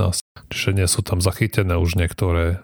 [0.54, 2.62] Čiže nie sú tam zachytené už niektoré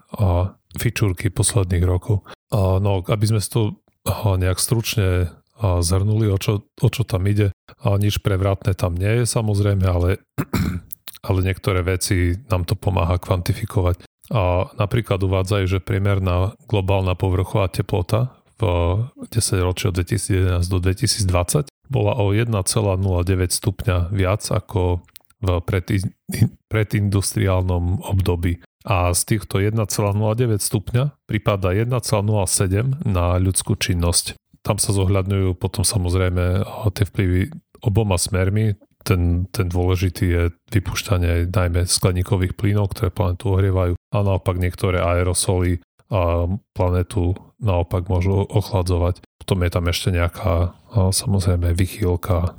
[0.78, 2.22] fičúrky posledných rokov.
[2.54, 7.52] No, aby sme to nejak stručne zhrnuli, o čo, o čo tam ide.
[7.84, 10.24] A nič prevratné tam nie je samozrejme, ale
[11.28, 14.08] ale niektoré veci nám to pomáha kvantifikovať.
[14.30, 18.62] A napríklad uvádzajú, že priemerná globálna povrchová teplota v
[19.28, 22.54] 10 ročí od 2011 do 2020 bola o 1,09
[23.50, 25.02] stupňa viac ako
[25.40, 26.14] v predin-
[26.70, 28.62] predindustriálnom období.
[28.86, 34.38] A z týchto 1,09 stupňa prípada 1,07 na ľudskú činnosť.
[34.60, 37.40] Tam sa zohľadňujú potom samozrejme tie vplyvy
[37.80, 40.42] oboma smermi, ten, ten dôležitý je
[40.76, 45.80] vypúšťanie najmä skleníkových plynov, ktoré planetu ohrievajú a naopak niektoré aerosoly
[46.12, 46.44] a
[46.76, 49.24] planetu naopak môžu ochladzovať.
[49.40, 52.58] Potom je tam ešte nejaká samozrejme vychýlka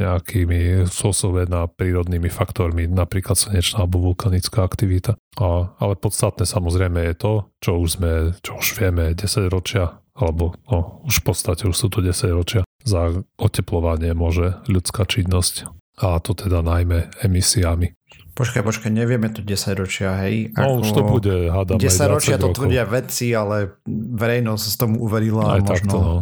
[0.00, 5.14] nejakými spôsobená prírodnými faktormi, napríklad slnečná alebo vulkanická aktivita.
[5.38, 10.54] A, ale podstatné samozrejme je to, čo už sme, čo už vieme 10 ročia, alebo
[10.70, 15.66] no, už v podstate už sú to 10 ročia, za oteplovanie môže ľudská činnosť
[15.98, 17.98] a to teda najmä emisiami.
[18.32, 20.56] Počkaj, počkaj, nevieme to 10 ročia, hej?
[20.56, 25.52] No už to bude, hádam, 10 ročia to tvrdia vedci, ale verejnosť s tomu uverila
[25.52, 26.16] Aj možno takto, no.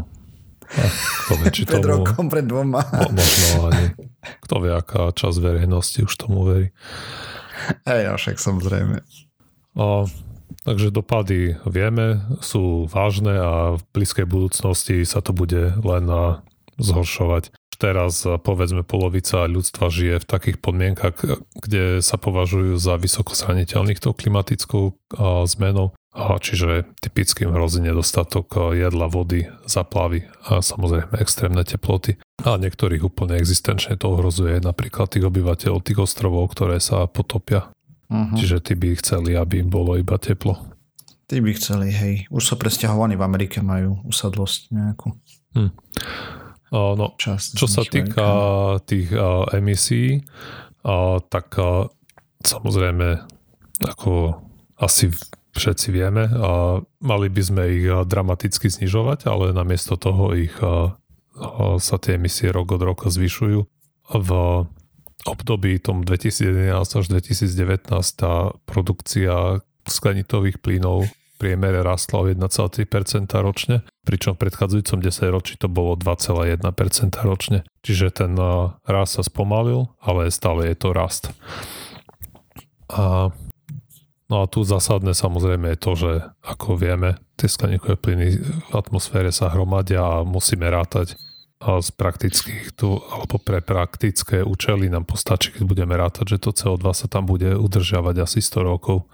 [1.27, 1.91] Kto vie, či pred tomu...
[2.03, 2.83] rokom, pred dvoma.
[2.83, 3.87] Mo, možno ani.
[4.47, 6.67] Kto vie, aká časť verejnosti už tomu verí.
[7.87, 8.97] Hej, no však samozrejme.
[9.79, 10.07] A,
[10.65, 16.05] takže dopady vieme, sú vážne a v blízkej budúcnosti sa to bude len
[16.81, 17.53] zhoršovať.
[17.81, 21.17] Teraz povedzme polovica ľudstva žije v takých podmienkach,
[21.57, 24.93] kde sa považujú za vysoko zraniteľných tou klimatickou
[25.49, 25.97] zmenou.
[26.13, 32.21] Čiže typickým hrozí nedostatok jedla, vody, zaplavy a samozrejme extrémne teploty.
[32.45, 37.73] A niektorých úplne existenčne to ohrozuje napríklad tých obyvateľov tých ostrovov, ktoré sa potopia.
[38.11, 38.35] Uh-huh.
[38.35, 40.59] Čiže tí by chceli, aby im bolo iba teplo.
[41.31, 42.15] Tí by chceli, hej.
[42.35, 45.15] Už sa presťahovaní v Amerike majú usadlosť nejakú.
[45.55, 45.71] Hm.
[46.75, 48.83] Uh, no, Časť čo sa týka Amerikána.
[48.83, 50.27] tých uh, emisí,
[50.87, 51.87] uh, tak uh,
[52.43, 53.27] samozrejme,
[53.87, 54.43] ako
[54.83, 55.11] asi
[55.55, 60.95] všetci vieme, uh, mali by sme ich uh, dramaticky znižovať, ale namiesto toho ich uh,
[61.39, 63.67] uh, sa tie emisie rok od roka zvyšujú.
[64.11, 64.31] V
[65.27, 71.09] období tom 2011 až 2019 tá produkcia skleníkových plynov
[71.41, 72.85] priemere rastla o 1,3%
[73.41, 76.61] ročne, pričom v predchádzajúcom 10 ročí to bolo 2,1%
[77.25, 77.65] ročne.
[77.81, 78.37] Čiže ten
[78.85, 81.33] rast sa spomalil, ale stále je to rast.
[82.93, 83.33] A,
[84.29, 86.11] no a tu zásadné samozrejme je to, že
[86.45, 91.17] ako vieme, tie skleníkové plyny v atmosfére sa hromadia a musíme rátať
[91.61, 96.85] z praktických tu, alebo pre praktické účely nám postačí, keď budeme rátať, že to CO2
[96.97, 99.05] sa tam bude udržiavať asi 100 rokov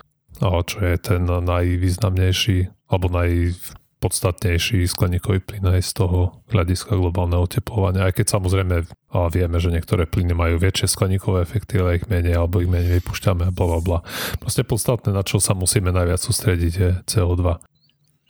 [0.40, 8.04] čo je ten najvýznamnejší alebo najpodstatnejší skleníkový plyn aj z toho hľadiska globálneho oteplovania.
[8.04, 8.84] Aj keď samozrejme
[9.32, 13.48] vieme, že niektoré plyny majú väčšie skleníkové efekty, ale ich menej alebo ich menej vypúšťame
[13.48, 13.98] a bla bla.
[14.36, 17.56] Proste podstatné, na čo sa musíme najviac sústrediť je CO2.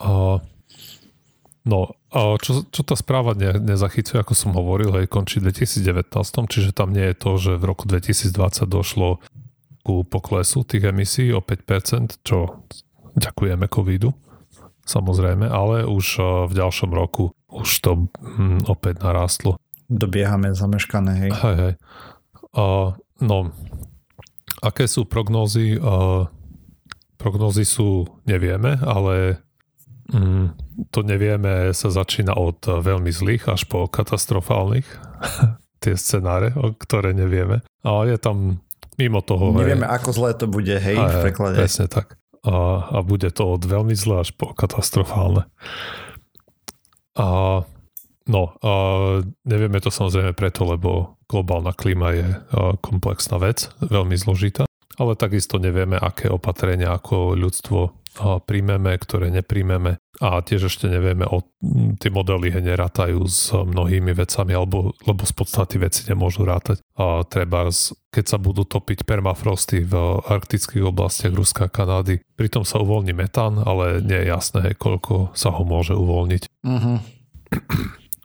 [0.06, 0.38] A,
[1.66, 6.14] no, a čo, čo tá správa ne, nezachycuje, ako som hovoril, hej, končí v 2019,
[6.48, 9.20] čiže tam nie je to, že v roku 2020 došlo
[9.82, 12.64] ku poklesu tých emisí o 5%, čo
[13.18, 14.14] ďakujeme covidu,
[14.86, 16.06] samozrejme, ale už
[16.50, 19.58] v ďalšom roku už to hm, opäť narastlo.
[19.86, 21.30] Dobiehame zameškané, hej.
[21.30, 21.74] Hej, hej.
[22.50, 23.54] Uh, no,
[24.58, 25.78] aké sú prognózy?
[25.78, 26.26] Uh,
[27.14, 29.45] prognózy sú, nevieme, ale
[30.12, 30.52] um,
[30.92, 34.86] to nevieme sa začína od veľmi zlých až po katastrofálnych
[35.82, 37.62] tie scenáre, o ktoré nevieme.
[37.86, 38.66] A je tam
[38.96, 39.52] Mimo toho.
[39.52, 39.92] Nevieme, hej.
[39.92, 41.56] ako zlé to bude, hej, aj, v preklade.
[41.60, 42.16] Presne tak.
[42.48, 45.44] A, a bude to od veľmi zlé až po katastrofálne.
[47.16, 47.60] A
[48.28, 48.72] no, a
[49.44, 52.28] nevieme to samozrejme preto, lebo globálna klíma je
[52.80, 54.65] komplexná vec, veľmi zložitá,
[54.96, 58.06] ale takisto nevieme, aké opatrenia ako ľudstvo
[58.48, 61.44] príjmeme, ktoré nepríjmeme a tiež ešte nevieme, o,
[62.00, 66.80] tie modely nerátajú s mnohými vecami, alebo, lebo z podstaty veci nemôžu rátať.
[66.96, 67.68] A treba,
[68.08, 73.60] keď sa budú topiť permafrosty v arktických oblastiach Ruska a Kanady, pritom sa uvoľní metán,
[73.60, 76.42] ale nie je jasné, koľko sa ho môže uvoľniť.
[76.64, 76.96] Uh-huh.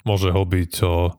[0.07, 1.11] Môže ho byť o,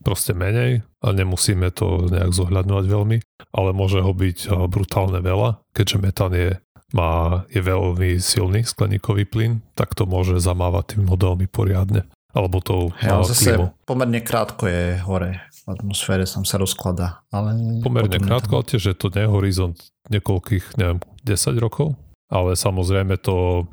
[0.00, 3.18] proste menej a nemusíme to nejak zohľadňovať veľmi,
[3.52, 6.56] ale môže ho byť o, brutálne veľa, keďže metán je
[6.90, 12.06] má, je veľmi silný skleníkový plyn, tak to môže zamávať tým modelmi poriadne.
[12.30, 13.74] Alebo tou ja, zase klímou.
[13.82, 15.42] pomerne krátko je hore.
[15.50, 17.26] V atmosfére sam sa rozkladá.
[17.34, 19.74] Ale pomerne krátko, ale tiež je to nie horizont
[20.14, 21.98] niekoľkých, neviem, 10 rokov.
[22.30, 23.66] Ale samozrejme to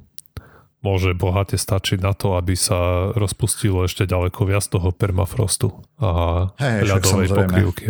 [0.86, 6.12] môže bohate stačiť na to, aby sa rozpustilo ešte ďaleko viac toho permafrostu a
[6.62, 7.86] hey, ľadovej pokrývky.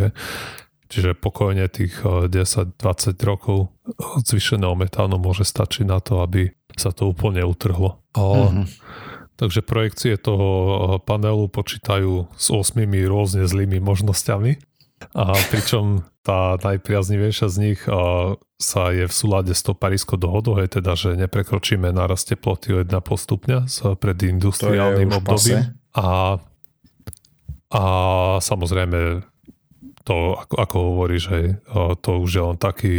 [0.88, 2.80] Čiže pokojne tých 10-20
[3.28, 3.76] rokov
[4.24, 8.00] zvyšeného metánu môže stačiť na to, aby sa to úplne utrhlo.
[8.16, 8.66] Mm-hmm.
[9.38, 14.58] Takže projekcie toho panelu počítajú s 8 rôzne zlými možnosťami.
[15.16, 17.80] A pričom tá najpriaznivejšia z nich
[18.58, 22.84] sa je v súlade s tou parískou dohodou, je teda, že neprekročíme nárast teploty o
[22.84, 25.78] 1,5 stupňa s predindustriálnym obdobím.
[25.96, 26.42] A,
[27.72, 27.84] a
[28.44, 29.24] samozrejme
[30.08, 31.46] to, ako, ako hovoríš, hej,
[32.00, 32.98] to už je len taký,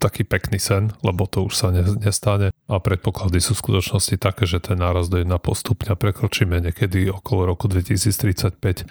[0.00, 4.44] taký pekný sen, lebo to už sa ne, nestane a predpoklady sú v skutočnosti také,
[4.48, 8.88] že ten náraz do 1,5 stupňa prekročíme niekedy okolo roku 2035.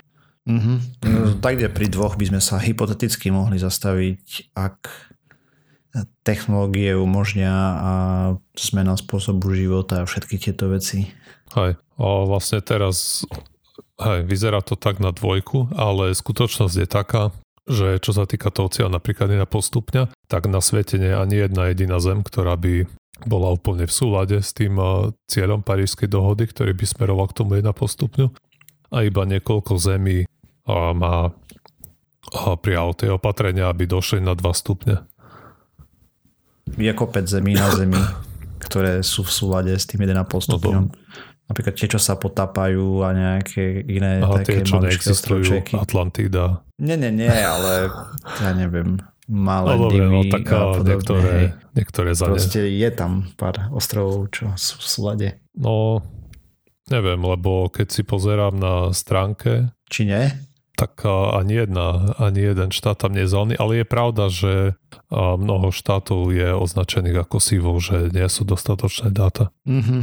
[0.47, 0.77] Mm-hmm.
[1.11, 4.79] No, tak, kde pri dvoch by sme sa hypoteticky mohli zastaviť, ak
[6.23, 7.93] technológie umožňa a
[8.55, 11.09] zmena spôsobu života a všetky tieto veci.
[11.51, 13.27] Hej, a vlastne teraz
[13.97, 17.33] Hej, vyzerá to tak na dvojku, ale skutočnosť je taká,
[17.65, 21.35] že čo sa týka toho cieľa napríklad na postupňa, tak na svete nie je ani
[21.41, 22.85] jedna jediná zem, ktorá by
[23.25, 24.77] bola úplne v súlade s tým
[25.25, 28.29] cieľom Parížskej dohody, ktorý by smeroval k tomu 1 stupňu.
[28.93, 30.29] A iba niekoľko zemí
[30.67, 31.31] má
[32.59, 35.07] prijalo tie opatrenia, aby došli na 2 stupne.
[36.75, 37.99] Je kopec zemí na zemi,
[38.59, 40.91] ktoré sú v súlade s tým 1,5 stupňom.
[41.47, 46.67] Napríklad tie, čo sa potápajú a nejaké iné Aha, také tie, čo neexistujú, Atlantida.
[46.75, 47.87] Nie, nie, nie, ale
[48.43, 48.99] ja neviem,
[49.31, 54.51] malé no, dobre, no, tak a niektoré, niektoré za Proste je tam pár ostrovov, čo
[54.59, 55.27] sú v súlade.
[55.55, 56.03] No,
[56.91, 59.71] neviem, lebo keď si pozerám na stránke...
[59.87, 60.27] Či nie?
[60.77, 64.77] Tak ani, jedna, ani jeden štát tam nie je zelený, ale je pravda, že
[65.09, 69.49] mnoho štátov je označených ako sivo, že nie sú dostatočné dáta.
[69.65, 70.01] Mm-hmm.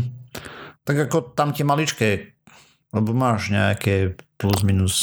[0.82, 2.34] Tak ako tam tie maličké,
[2.90, 4.96] lebo máš nejaké plus minus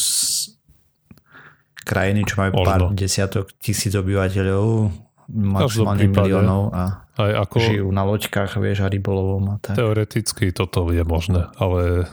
[1.87, 2.67] krajiny, čo majú Možno.
[2.67, 4.91] pár desiatok tisíc obyvateľov,
[5.31, 9.79] maximálne miliónov a aj ako žijú na loďkách, vieš, a rybolovom a tak.
[9.79, 12.11] Teoreticky toto je možné, ale.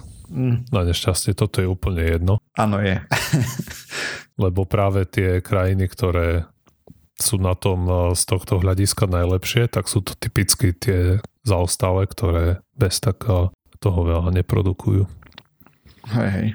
[0.72, 2.40] Na nešťastie toto je úplne jedno.
[2.54, 3.00] Áno, je.
[4.42, 6.46] Lebo práve tie krajiny, ktoré
[7.18, 12.62] sú na tom eh, z tohto hľadiska najlepšie, tak sú to typicky tie zaostále, ktoré
[12.78, 13.50] bez tak eh,
[13.82, 15.06] toho veľa neprodukujú.
[16.14, 16.48] Hej, hej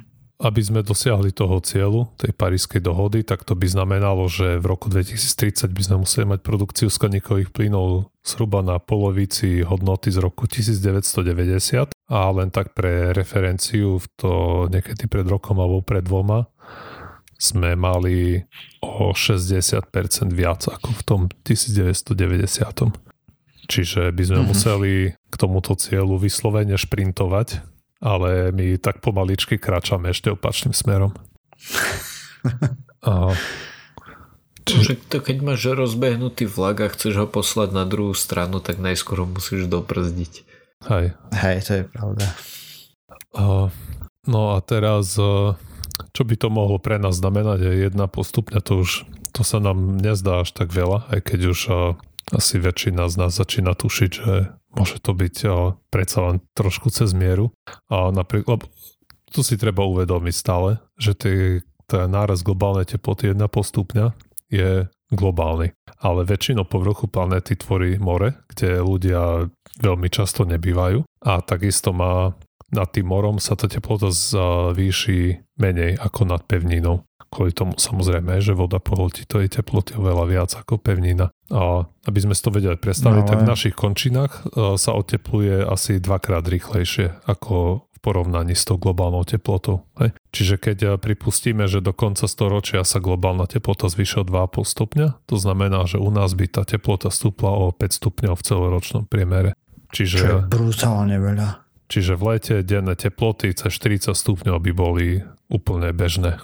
[0.44, 4.92] aby sme dosiahli toho cieľu, tej parískej dohody, tak to by znamenalo, že v roku
[4.92, 11.93] 2030 by sme museli mať produkciu skleníkových plynov zhruba na polovici hodnoty z roku 1990
[12.12, 14.34] a len tak pre referenciu v to
[14.68, 16.48] niekedy pred rokom alebo pred dvoma
[17.40, 18.40] sme mali
[18.80, 19.88] o 60%
[20.32, 22.16] viac ako v tom 1990.
[23.64, 24.52] Čiže by sme mm-hmm.
[24.52, 31.16] museli k tomuto cieľu vyslovene šprintovať ale my tak pomaličky kráčame ešte opačným smerom.
[33.08, 33.32] a,
[34.68, 35.00] či...
[35.08, 39.28] to keď máš rozbehnutý vlak a chceš ho poslať na druhú stranu, tak najskôr ho
[39.32, 40.44] musíš doprzdiť.
[40.90, 41.16] Hej.
[41.32, 42.26] Hej, to je pravda.
[43.34, 43.72] A,
[44.28, 45.16] no a teraz,
[46.12, 49.98] čo by to mohlo pre nás znamenať, je jedna postupne, to už to sa nám
[49.98, 51.60] nezdá až tak veľa, aj keď už
[52.32, 57.14] asi väčšina z nás začína tušiť, že môže to byť uh, predsa len trošku cez
[57.14, 57.54] mieru.
[57.92, 58.66] A napríklad,
[59.30, 61.38] tu si treba uvedomiť stále, že tie,
[61.90, 64.06] tá náraz globálnej teploty 1,5 stupňa
[64.54, 65.74] je globálny.
[66.04, 69.48] Ale väčšinou povrchu planéty tvorí more, kde ľudia
[69.80, 71.06] veľmi často nebývajú.
[71.24, 72.36] A takisto má
[72.74, 78.54] nad tým morom sa tá teplota zvýši menej ako nad pevninou kvôli tomu samozrejme, že
[78.54, 81.34] voda pohltí to je teploty oveľa viac ako pevnina.
[81.50, 85.66] A aby sme si to vedeli predstaviť, no, tak v našich končinách e, sa otepluje
[85.66, 89.88] asi dvakrát rýchlejšie ako porovnaní s tou globálnou teplotou.
[89.96, 90.12] Hej.
[90.36, 95.08] Čiže keď e, pripustíme, že do konca storočia sa globálna teplota zvýši o 2,5 stupňa,
[95.24, 99.56] to znamená, že u nás by tá teplota stúpla o 5 stupňov v celoročnom priemere.
[99.96, 101.64] Čiže, Čo je brutálne veľa.
[101.88, 105.08] Čiže v lete denné teploty cez 40 stupňov by boli
[105.48, 106.44] úplne bežné.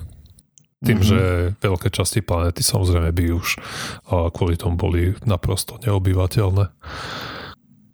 [0.80, 1.12] Tým, mm-hmm.
[1.12, 1.19] že
[1.60, 3.60] veľké časti planety samozrejme by už
[4.08, 6.72] a kvôli tomu boli naprosto neobyvateľné.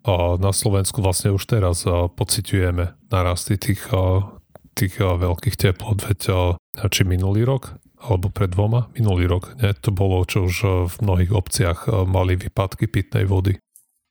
[0.06, 3.89] Na Slovensku vlastne už teraz pociťujeme narasty tých,
[4.78, 6.22] tých veľkých teplot, veď
[6.94, 9.74] či minulý rok, alebo pred dvoma, minulý rok, nie?
[9.74, 10.56] to bolo, čo už
[10.94, 13.58] v mnohých obciach mali výpadky pitnej vody.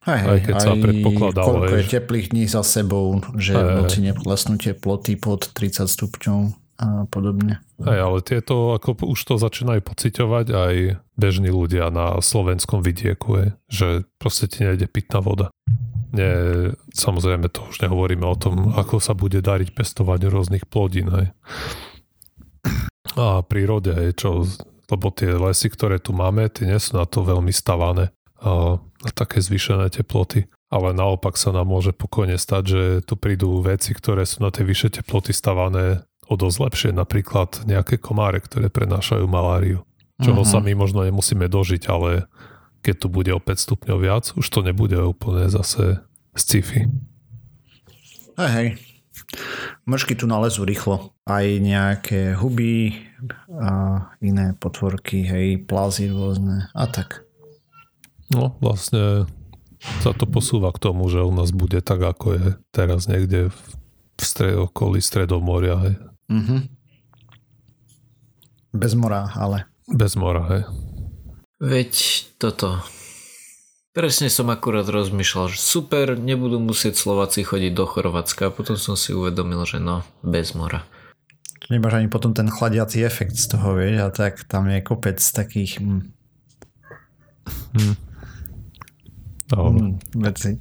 [0.04, 1.48] Hej, aj keď aj sa predpokladalo.
[1.64, 7.06] Koľko je teplých dní za sebou, že v noci neklesnú teploty pod 30 stupňov a
[7.06, 7.62] podobne.
[7.82, 10.74] Aj, ale tieto, ako už to začínajú pociťovať aj
[11.14, 15.54] bežní ľudia na slovenskom vidieku, je, že proste ti nejde pitná voda.
[16.14, 21.10] Nie, samozrejme to už nehovoríme o tom, ako sa bude dariť pestovať rôznych plodín.
[21.10, 21.26] Hej.
[23.18, 24.46] A prírode, hej, čo,
[24.90, 29.10] lebo tie lesy, ktoré tu máme, tie nie sú na to veľmi stavané a, na
[29.10, 30.46] také zvýšené teploty.
[30.74, 34.66] Ale naopak sa nám môže pokojne stať, že tu prídu veci, ktoré sú na tej
[34.66, 39.84] vyššie teploty stavané o dosť lepšie, napríklad nejaké komáre, ktoré prenášajú maláriu.
[40.22, 40.52] Čoho uh-huh.
[40.52, 42.30] sa my možno nemusíme dožiť, ale
[42.85, 46.04] keď tu bude o 5 stupňov viac, už to nebude úplne zase
[46.37, 46.87] sci-fi.
[48.38, 48.68] Hej, hej.
[49.88, 51.16] Mršky tu nalezú rýchlo.
[51.25, 52.92] Aj nejaké huby
[53.48, 57.25] a iné potvorky, hej, plázy rôzne a tak.
[58.29, 59.25] No, vlastne
[60.04, 63.58] sa to posúva k tomu, že u nás bude tak, ako je teraz niekde v,
[64.16, 65.77] v stred, okolí Stredomoria.
[65.81, 65.94] Hej.
[66.35, 66.60] Mm-hmm.
[68.74, 69.70] Bez mora, ale.
[69.87, 70.62] Bez mora, hej.
[71.62, 71.92] Veď
[72.42, 72.82] toto.
[73.94, 78.98] Presne som akurát rozmýšľal, že super, nebudú musieť Slováci chodiť do Chorvátska a potom som
[78.98, 80.82] si uvedomil, že no, bez mora.
[81.70, 85.78] Nemáš ani potom ten chladiací efekt z toho, vieš, a tak tam je kopec takých
[85.78, 86.10] mm,
[87.74, 87.94] Hm.
[89.54, 89.92] Mm,
[90.24, 90.58] veci.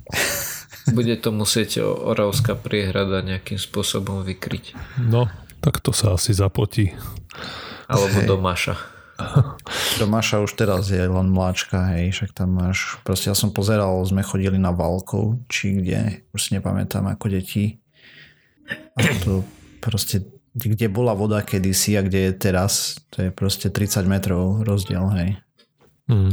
[0.91, 4.76] Bude to musieť Oravská priehrada nejakým spôsobom vykryť.
[4.99, 5.32] no,
[5.64, 6.91] tak to sa asi zapotí.
[7.88, 8.28] Alebo Hej.
[8.28, 8.76] do Maša.
[10.01, 14.26] Domáša už teraz je len mláčka, hej, však tam máš, proste ja som pozeral, sme
[14.26, 17.78] chodili na Valkov, či kde, už si nepamätám ako deti.
[18.97, 19.45] A to
[19.84, 20.26] proste,
[20.57, 25.30] kde bola voda kedysi a kde je teraz, to je proste 30 metrov rozdiel, hej.
[26.09, 26.32] Hm.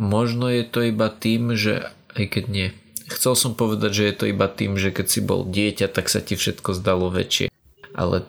[0.00, 2.68] Možno je to iba tým, že aj keď nie.
[3.10, 6.22] Chcel som povedať, že je to iba tým, že keď si bol dieťa, tak sa
[6.22, 7.50] ti všetko zdalo väčšie.
[7.90, 8.22] Ale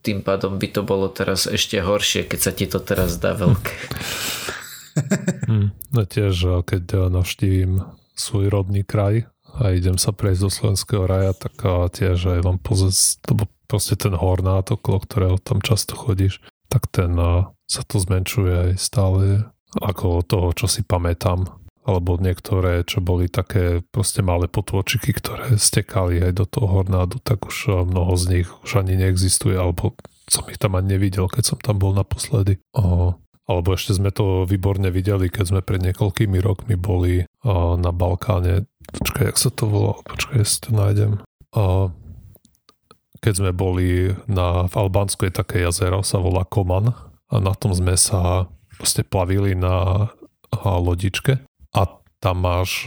[0.00, 3.74] tým pádom by to bolo teraz ešte horšie, keď sa ti to teraz zdá veľké.
[5.46, 5.70] Hm.
[5.94, 7.82] No tiež, keď ja navštívim
[8.18, 12.58] svoj rodný kraj a idem sa prejsť do Slovenského raja, tak a tiež aj vám
[12.62, 17.82] pozes, lebo proste ten hor nátok, o ktorého tam často chodíš, tak ten a, sa
[17.86, 19.46] to zmenšuje aj stále
[19.78, 21.46] ako toho, čo si pamätám
[21.84, 27.48] alebo niektoré, čo boli také proste malé potôčiky, ktoré stekali aj do toho hornádu, tak
[27.48, 29.96] už a, mnoho z nich už ani neexistuje, alebo
[30.28, 32.60] som ich tam ani nevidel, keď som tam bol naposledy.
[32.76, 33.16] O,
[33.50, 38.68] alebo ešte sme to výborne videli, keď sme pred niekoľkými rokmi boli o, na Balkáne.
[38.94, 39.94] Počkaj, jak sa to volá?
[40.06, 41.12] Počkaj, si to nájdem.
[41.56, 41.90] O,
[43.24, 46.94] keď sme boli na, v Albánsku je také jazero, sa volá Koman
[47.28, 50.08] a na tom sme sa proste plavili na
[50.54, 51.49] a, lodičke
[52.20, 52.84] tam máš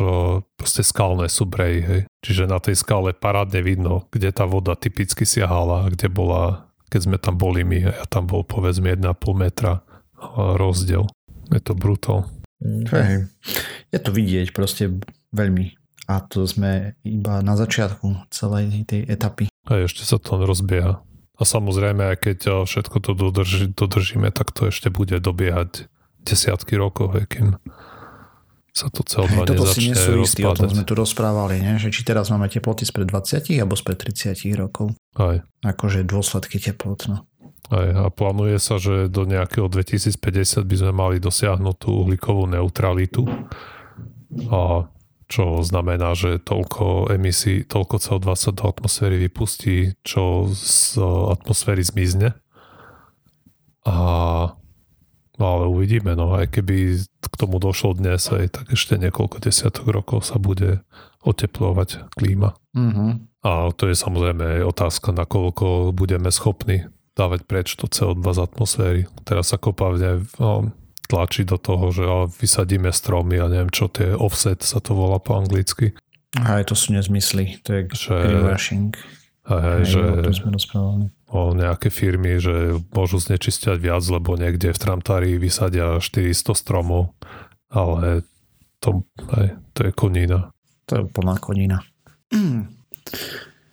[0.55, 2.01] proste skalné subreji, hej.
[2.21, 7.17] Čiže na tej skale parádne vidno, kde tá voda typicky siahala, kde bola, keď sme
[7.17, 9.81] tam boli my, a tam bol povedzme 1,5 metra
[10.38, 11.09] rozdiel.
[11.49, 12.29] Je to brutál.
[12.63, 13.27] Hej.
[13.91, 14.88] Je to vidieť proste
[15.34, 15.75] veľmi.
[16.07, 19.49] A to sme iba na začiatku celej tej etapy.
[19.67, 21.01] A ešte sa to rozbieha.
[21.34, 25.89] A samozrejme, aj keď všetko to dodrži, dodržíme, tak to ešte bude dobiehať
[26.23, 27.47] desiatky rokov, hej, kým
[28.74, 31.78] sa to CO2 Hej, toto si nie sú istí, o tom sme tu rozprávali, ne?
[31.78, 34.97] že či teraz máme teploty spred 20 alebo spred 30 rokov.
[35.13, 37.05] Aj, Akože dôsledky teplot.
[37.05, 37.30] No.
[37.69, 37.88] aj.
[37.93, 43.30] A plánuje sa, že do nejakého 2050 by sme mali dosiahnuť tú uhlíkovú neutralitu.
[44.49, 44.89] A
[45.30, 50.97] čo znamená, že toľko emisí, toľko CO2 sa do atmosféry vypustí, čo z
[51.30, 52.34] atmosféry zmizne.
[53.86, 53.95] A
[55.41, 57.01] No ale uvidíme, no aj keby
[57.34, 60.86] k tomu došlo dnes, aj tak ešte niekoľko desiatok rokov sa bude
[61.25, 62.53] oteplovať klíma.
[62.77, 63.17] Uh-huh.
[63.41, 66.86] A to je samozrejme aj otázka, nakoľko budeme schopní
[67.17, 69.01] dávať preč to CO2 z atmosféry.
[69.25, 70.73] Teraz sa kopavne no,
[71.09, 75.17] tlačí do toho, že a, vysadíme stromy a neviem čo, tie offset sa to volá
[75.21, 75.93] po anglicky.
[76.34, 78.97] Aj to sú nezmysly, to je Že, greenwashing.
[79.45, 81.05] aj, Hej, že o tom sme rozprávali.
[81.34, 87.17] O nejaké firmy, že môžu znečistiať viac, lebo niekde v Tramtári vysadia 400 stromov,
[87.73, 88.21] ale
[88.77, 89.01] to,
[89.34, 90.53] aj, to je konina.
[90.86, 91.81] To je plná konina.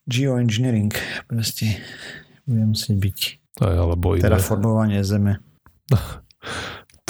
[0.09, 0.91] Geoengineering
[1.29, 1.77] proste
[2.49, 3.19] bude musieť byť
[3.61, 4.25] Aj, alebo iné.
[4.25, 5.45] terraformovanie zeme.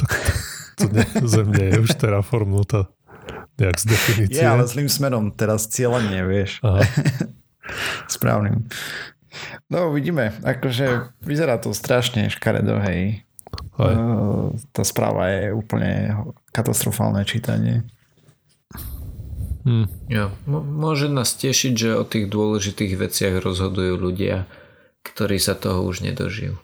[0.00, 0.10] Tak
[0.80, 2.88] to nie, zem nie je už terraformnutá
[3.60, 4.40] nejak z definície.
[4.40, 6.56] Je, ale zlým smerom, teraz cieľanie, vieš.
[6.64, 6.80] Aha.
[8.16, 8.64] Správnym.
[9.70, 13.22] No uvidíme, akože vyzerá to strašne škaredo, hej.
[13.78, 13.94] Aj.
[13.94, 16.18] Uh, Tá správa je úplne
[16.50, 17.86] katastrofálne čítanie.
[19.64, 19.86] Hm.
[20.08, 20.32] Jo.
[20.48, 24.46] M- môže nás tešiť, že o tých dôležitých veciach rozhodujú ľudia,
[25.04, 26.56] ktorí sa toho už nedožijú.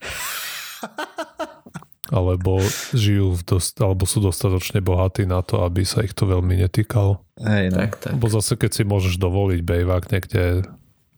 [2.10, 2.58] Alebo
[2.90, 7.22] žijú v dost, alebo sú dostatočne bohatí na to, aby sa ich to veľmi netýkalo.
[7.38, 7.86] Hej, no.
[7.86, 8.12] Tak, tak.
[8.18, 10.66] Lebo zase keď si môžeš dovoliť bejvák niekde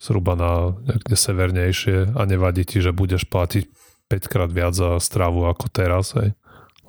[0.02, 3.70] zhruba na niekde severnejšie a nevadí ti, že budeš platiť
[4.10, 6.34] 5 krát viac za stravu ako teraz, hej.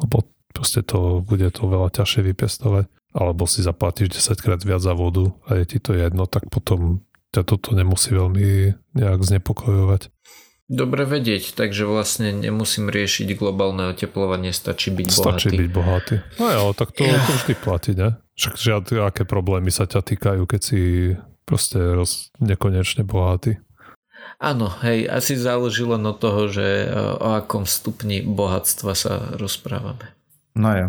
[0.01, 2.89] Lebo proste to bude to veľa ťažšie vypestovať.
[3.13, 7.05] Alebo si zaplatíš 10 krát viac za vodu a je ti to jedno, tak potom
[7.29, 10.09] ťa toto nemusí veľmi nejak znepokojovať.
[10.73, 15.59] Dobre vedieť, takže vlastne nemusím riešiť globálne oteplovanie, stačí byť Stačí bohatý.
[15.61, 16.15] byť bohatý.
[16.41, 18.17] No jo, tak to, to vždy platí, ne?
[18.33, 20.79] Však žiadne, aké problémy sa ťa týkajú, keď si
[21.43, 23.59] proste roz, nekonečne bohatý.
[24.39, 26.87] Áno, hej, asi záleží len od toho, že e,
[27.19, 30.15] o akom stupni bohatstva sa rozprávame.
[30.55, 30.87] no jo.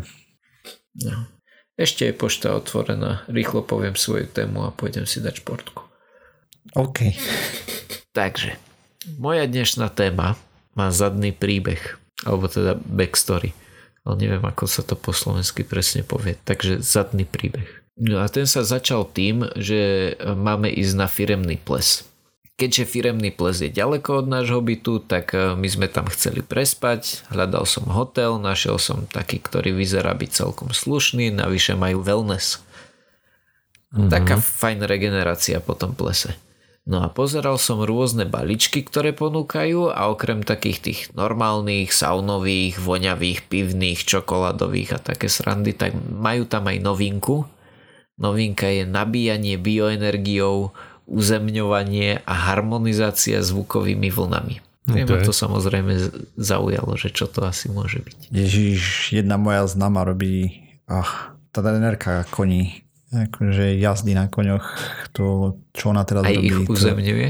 [1.03, 1.27] No.
[1.75, 5.83] Ešte je pošta otvorená, rýchlo poviem svoju tému a pôjdem si dať športku.
[6.79, 7.15] OK.
[8.19, 8.55] Takže,
[9.19, 10.39] moja dnešná téma
[10.79, 13.55] má zadný príbeh, alebo teda backstory.
[14.05, 16.37] Ale neviem, ako sa to po slovensky presne povie.
[16.45, 17.84] Takže zadný príbeh.
[17.95, 22.03] No a ten sa začal tým, že máme ísť na firemný ples.
[22.55, 27.27] keďže firemný ples je ďaleko od nášho bytu, tak e, my sme tam chceli prespať,
[27.35, 32.63] hľadal som hotel, našiel som taký, ktorý vyzerá byť celkom slušný, navyše majú wellness.
[33.91, 34.11] Mm-hmm.
[34.11, 36.39] Taká fajn regenerácia po tom plese.
[36.85, 43.49] No a pozeral som rôzne baličky, ktoré ponúkajú a okrem takých tých normálnych, saunových, voňavých,
[43.49, 47.49] pivných, čokoládových a také srandy, tak majú tam aj novinku.
[48.15, 50.71] Novinka je nabíjanie bioenergiou,
[51.05, 54.65] uzemňovanie a harmonizácia zvukovými vlnami.
[54.85, 55.09] Okay.
[55.09, 55.97] Ma to samozrejme
[56.37, 58.29] zaujalo, že čo to asi môže byť.
[58.29, 62.85] Ježiš, jedna moja známa robí ach, tá trenerka koní
[63.15, 64.67] akože jazdy na koňoch,
[65.15, 66.51] to, čo ona teraz Aj robí.
[66.51, 67.29] ich uzemňuje?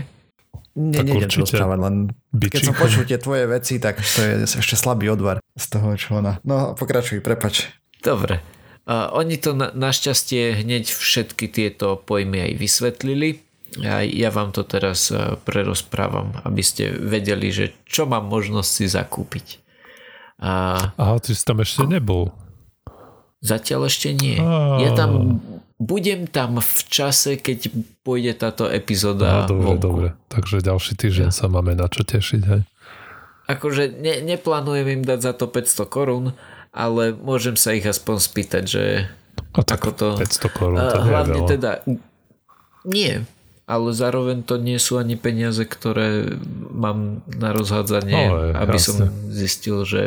[0.74, 1.95] Nie, tak nejdem rozprávať, len
[2.35, 2.51] Biči.
[2.59, 6.18] keď som počul tie tvoje veci, tak to je ešte slabý odvar z toho, čo
[6.18, 6.43] ona...
[6.43, 7.70] No, pokračuj, prepač.
[8.03, 8.43] Dobre.
[8.91, 13.41] Oni to na, našťastie hneď všetky tieto pojmy aj vysvetlili.
[13.82, 18.87] A ja vám to teraz e, prerozprávam, aby ste vedeli, že čo mám možnosť si
[18.87, 19.47] zakúpiť.
[20.39, 20.78] A...
[20.95, 22.30] Aha, ty si tam ešte nebol.
[23.43, 24.39] Zatiaľ ešte nie.
[24.39, 24.78] A...
[24.78, 25.43] Ja tam
[25.82, 27.74] budem tam v čase, keď
[28.07, 29.82] pôjde táto epizóda no, Dobre, vonku.
[29.82, 30.09] dobre.
[30.30, 31.35] Takže ďalší týždeň ja.
[31.35, 32.62] sa máme na čo tešiť, hej?
[33.45, 36.32] Akože ne, neplánujem im dať za to 500 korún,
[36.75, 38.85] ale môžem sa ich aspoň spýtať, že
[39.55, 40.09] a tak ako to...
[40.18, 41.70] 500 korún, to nie Hlavne je teda...
[42.85, 43.22] Nie,
[43.64, 46.37] ale zároveň to nie sú ani peniaze, ktoré
[46.75, 48.85] mám na rozhádzanie, no, je, aby jasne.
[48.85, 48.97] som
[49.31, 50.03] zistil, že...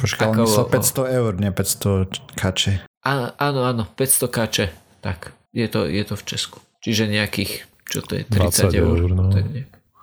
[0.00, 2.82] Počkaj, on 500 eur, nie 500 kače.
[3.06, 4.66] Á, áno, áno, 500 kače.
[5.04, 6.58] Tak, je to, je to v Česku.
[6.82, 8.96] Čiže nejakých, čo to je, 30 eur.
[8.98, 9.30] eur no.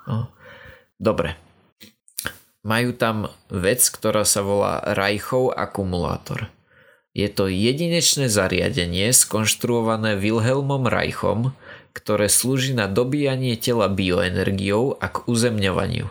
[0.08, 0.20] no.
[1.02, 1.36] Dobre.
[2.64, 6.48] Majú tam vec, ktorá sa volá Reichov akumulátor.
[7.14, 11.54] Je to jedinečné zariadenie skonštruované Wilhelmom Reichom,
[11.94, 16.10] ktoré slúži na dobíjanie tela bioenergiou a k uzemňovaniu.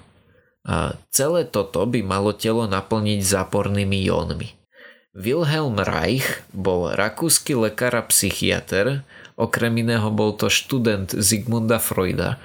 [0.63, 4.55] A celé toto by malo telo naplniť zápornými jónmi.
[5.13, 6.25] Wilhelm Reich
[6.55, 12.39] bol rakúsky lekár a psychiatr, okrem iného bol to študent Zigmunda Freuda,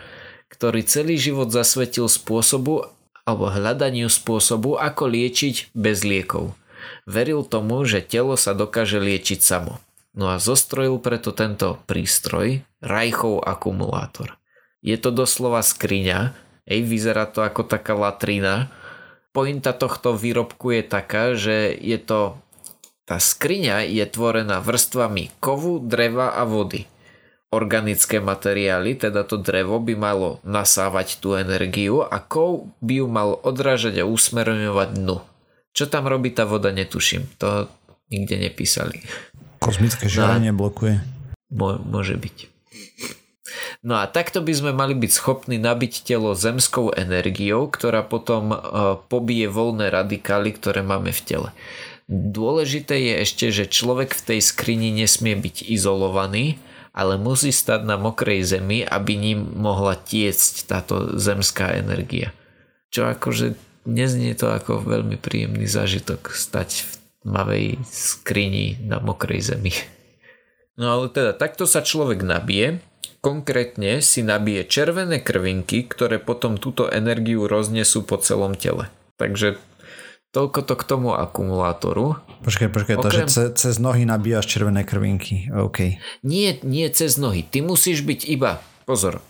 [0.51, 2.89] ktorý celý život zasvetil spôsobu
[3.27, 6.55] alebo hľadaniu spôsobu, ako liečiť bez liekov.
[7.03, 9.83] Veril tomu, že telo sa dokáže liečiť samo.
[10.15, 14.39] No a zostrojil preto tento prístroj, Reichov akumulátor.
[14.79, 16.31] Je to doslova skriňa,
[16.63, 18.71] ej, vyzerá to ako taká latrina.
[19.35, 22.39] Pointa tohto výrobku je taká, že je to
[23.07, 26.91] tá skriňa je tvorená vrstvami kovu, dreva a vody.
[27.47, 33.39] Organické materiály, teda to drevo by malo nasávať tú energiu a kov by ju mal
[33.39, 35.23] odrážať a usmerňovať dnu.
[35.71, 37.23] Čo tam robí tá voda, netuším.
[37.39, 37.71] To
[38.11, 38.99] nikde nepísali.
[39.63, 40.99] Kozmické žiarenie no, blokuje.
[41.53, 42.51] Môže byť.
[43.79, 48.59] No a takto by sme mali byť schopní nabiť telo zemskou energiou, ktorá potom uh,
[49.07, 51.49] pobije voľné radikály, ktoré máme v tele.
[52.11, 56.59] Dôležité je ešte, že človek v tej skrini nesmie byť izolovaný,
[56.97, 62.33] ale musí stať na mokrej zemi, aby ním mohla tiecť táto zemská energia.
[62.89, 63.53] Čo akože
[63.85, 66.91] neznie to ako veľmi príjemný zážitok stať v
[67.21, 69.77] tmavej skrini na mokrej zemi.
[70.73, 72.81] No ale teda takto sa človek nabije,
[73.21, 78.89] konkrétne si nabije červené krvinky, ktoré potom túto energiu roznesú po celom tele.
[79.21, 79.61] Takže
[80.37, 82.21] Toľko to k tomu akumulátoru.
[82.45, 83.01] Počkaj, počkaj, Okrem...
[83.01, 85.49] to, že ce, cez nohy nabíjaš červené krvinky.
[85.49, 85.97] OK.
[86.21, 87.41] Nie, nie cez nohy.
[87.41, 89.25] Ty musíš byť iba, pozor,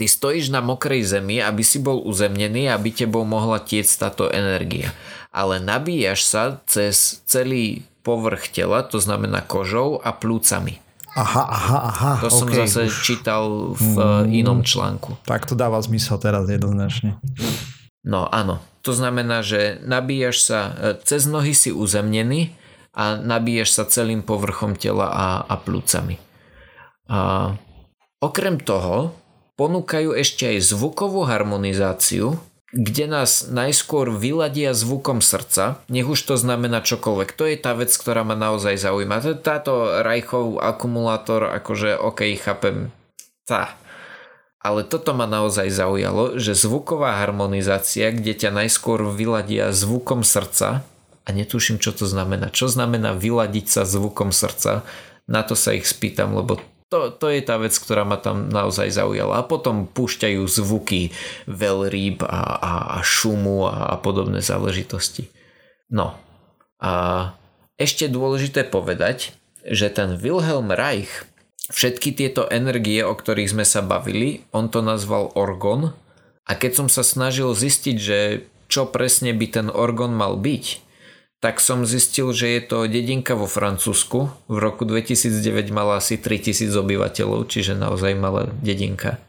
[0.00, 4.96] ty stojíš na mokrej zemi, aby si bol uzemnený, aby tebou mohla tiec táto energia.
[5.36, 10.80] Ale nabíjaš sa cez celý povrch tela, to znamená kožou a plúcami.
[11.12, 12.12] Aha, aha, aha.
[12.24, 13.04] To okay, som zase už.
[13.04, 15.20] čítal v mm, inom článku.
[15.28, 17.20] Tak to dáva zmysel teraz jednoznačne.
[18.06, 20.72] No áno, to znamená, že nabíjaš sa, e,
[21.02, 22.54] cez nohy si uzemnený
[22.94, 26.18] a nabíjaš sa celým povrchom tela a, a plúcami.
[27.10, 27.52] A
[28.22, 29.14] okrem toho
[29.58, 32.38] ponúkajú ešte aj zvukovú harmonizáciu,
[32.68, 37.32] kde nás najskôr vyladia zvukom srdca, nech už to znamená čokoľvek.
[37.32, 39.24] To je tá vec, ktorá ma naozaj zaujíma.
[39.40, 42.92] Táto Reichov akumulátor, akože ok, chápem,
[43.48, 43.72] tá,
[44.68, 50.84] ale toto ma naozaj zaujalo, že zvuková harmonizácia, kde ťa najskôr vyladia zvukom srdca,
[51.28, 52.48] a netuším, čo to znamená.
[52.48, 54.80] Čo znamená vyladiť sa zvukom srdca?
[55.28, 56.56] Na to sa ich spýtam, lebo
[56.88, 59.44] to, to je tá vec, ktorá ma tam naozaj zaujala.
[59.44, 61.12] A potom púšťajú zvuky
[61.44, 65.28] veľrýb a, a, a šumu a, a podobné záležitosti.
[65.92, 66.16] No.
[66.80, 66.92] A
[67.76, 69.36] ešte dôležité povedať,
[69.68, 71.27] že ten Wilhelm Reich
[71.68, 75.96] všetky tieto energie, o ktorých sme sa bavili, on to nazval orgon.
[76.48, 78.18] A keď som sa snažil zistiť, že
[78.68, 80.88] čo presne by ten orgon mal byť,
[81.38, 84.50] tak som zistil, že je to dedinka vo Francúzsku.
[84.50, 89.22] V roku 2009 mala asi 3000 obyvateľov, čiže naozaj malá dedinka.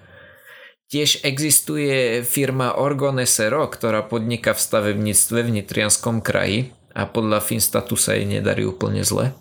[0.89, 7.93] Tiež existuje firma Orgon SRO, ktorá podniká v stavebníctve v Nitrianskom kraji a podľa Finstatu
[7.93, 9.37] sa jej nedarí úplne zle.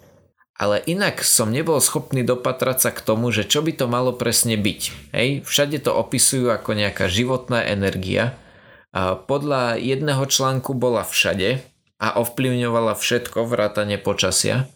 [0.58, 4.58] Ale inak som nebol schopný dopatrať sa k tomu, že čo by to malo presne
[4.58, 5.14] byť.
[5.14, 8.34] Hej, všade to opisujú ako nejaká životná energia.
[8.90, 11.62] A podľa jedného článku bola všade
[12.02, 14.66] a ovplyvňovala všetko vrátane počasia.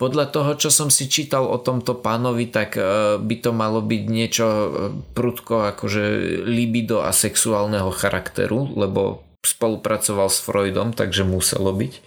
[0.00, 4.02] Podľa toho, čo som si čítal o tomto pánovi, tak e, by to malo byť
[4.06, 4.68] niečo e,
[5.10, 6.04] prudko akože
[6.46, 11.98] libido a sexuálneho charakteru, lebo spolupracoval s Freudom, takže muselo byť.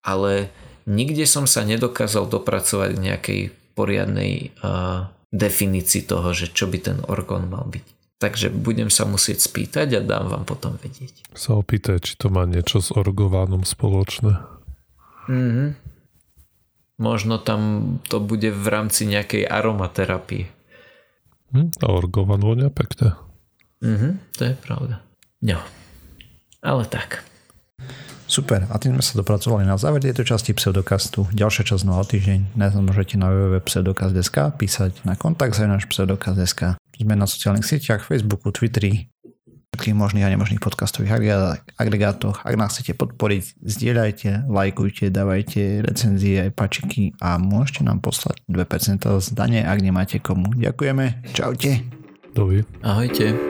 [0.00, 0.48] Ale
[0.86, 3.40] nikde som sa nedokázal dopracovať k nejakej
[3.74, 7.84] poriadnej uh, definícii toho, že čo by ten orgán mal byť.
[8.20, 11.24] Takže budem sa musieť spýtať a dám vám potom vedieť.
[11.32, 14.44] Sa opýtaj, či to má niečo s orgovánom spoločné.
[15.30, 15.88] Mhm.
[17.00, 20.52] Možno tam to bude v rámci nejakej aromaterapie.
[21.56, 23.16] Hm, a orgován vonia pekne.
[23.80, 25.00] Mhm, to je pravda.
[25.40, 25.56] No,
[26.60, 27.24] ale tak.
[28.30, 31.26] Super, a tým sme sa dopracovali na záver tejto časti pseudokastu.
[31.34, 32.54] Ďalšia časť o týždeň.
[32.54, 36.78] Dnes môžete na www.pseudokast.sk písať na kontakt za náš pseudokast.sk.
[36.78, 39.10] Sme na sociálnych sieťach, Facebooku, Twitteri,
[39.74, 41.10] všetkých možných a nemožných podcastových
[41.74, 42.46] agregátoch.
[42.46, 49.10] Ak nás chcete podporiť, zdieľajte, lajkujte, dávajte recenzie aj pačiky a môžete nám poslať 2%
[49.10, 50.54] z dane, ak nemáte komu.
[50.54, 51.82] Ďakujeme, čaute.
[52.30, 52.62] Dovi.
[52.86, 53.49] Ahojte.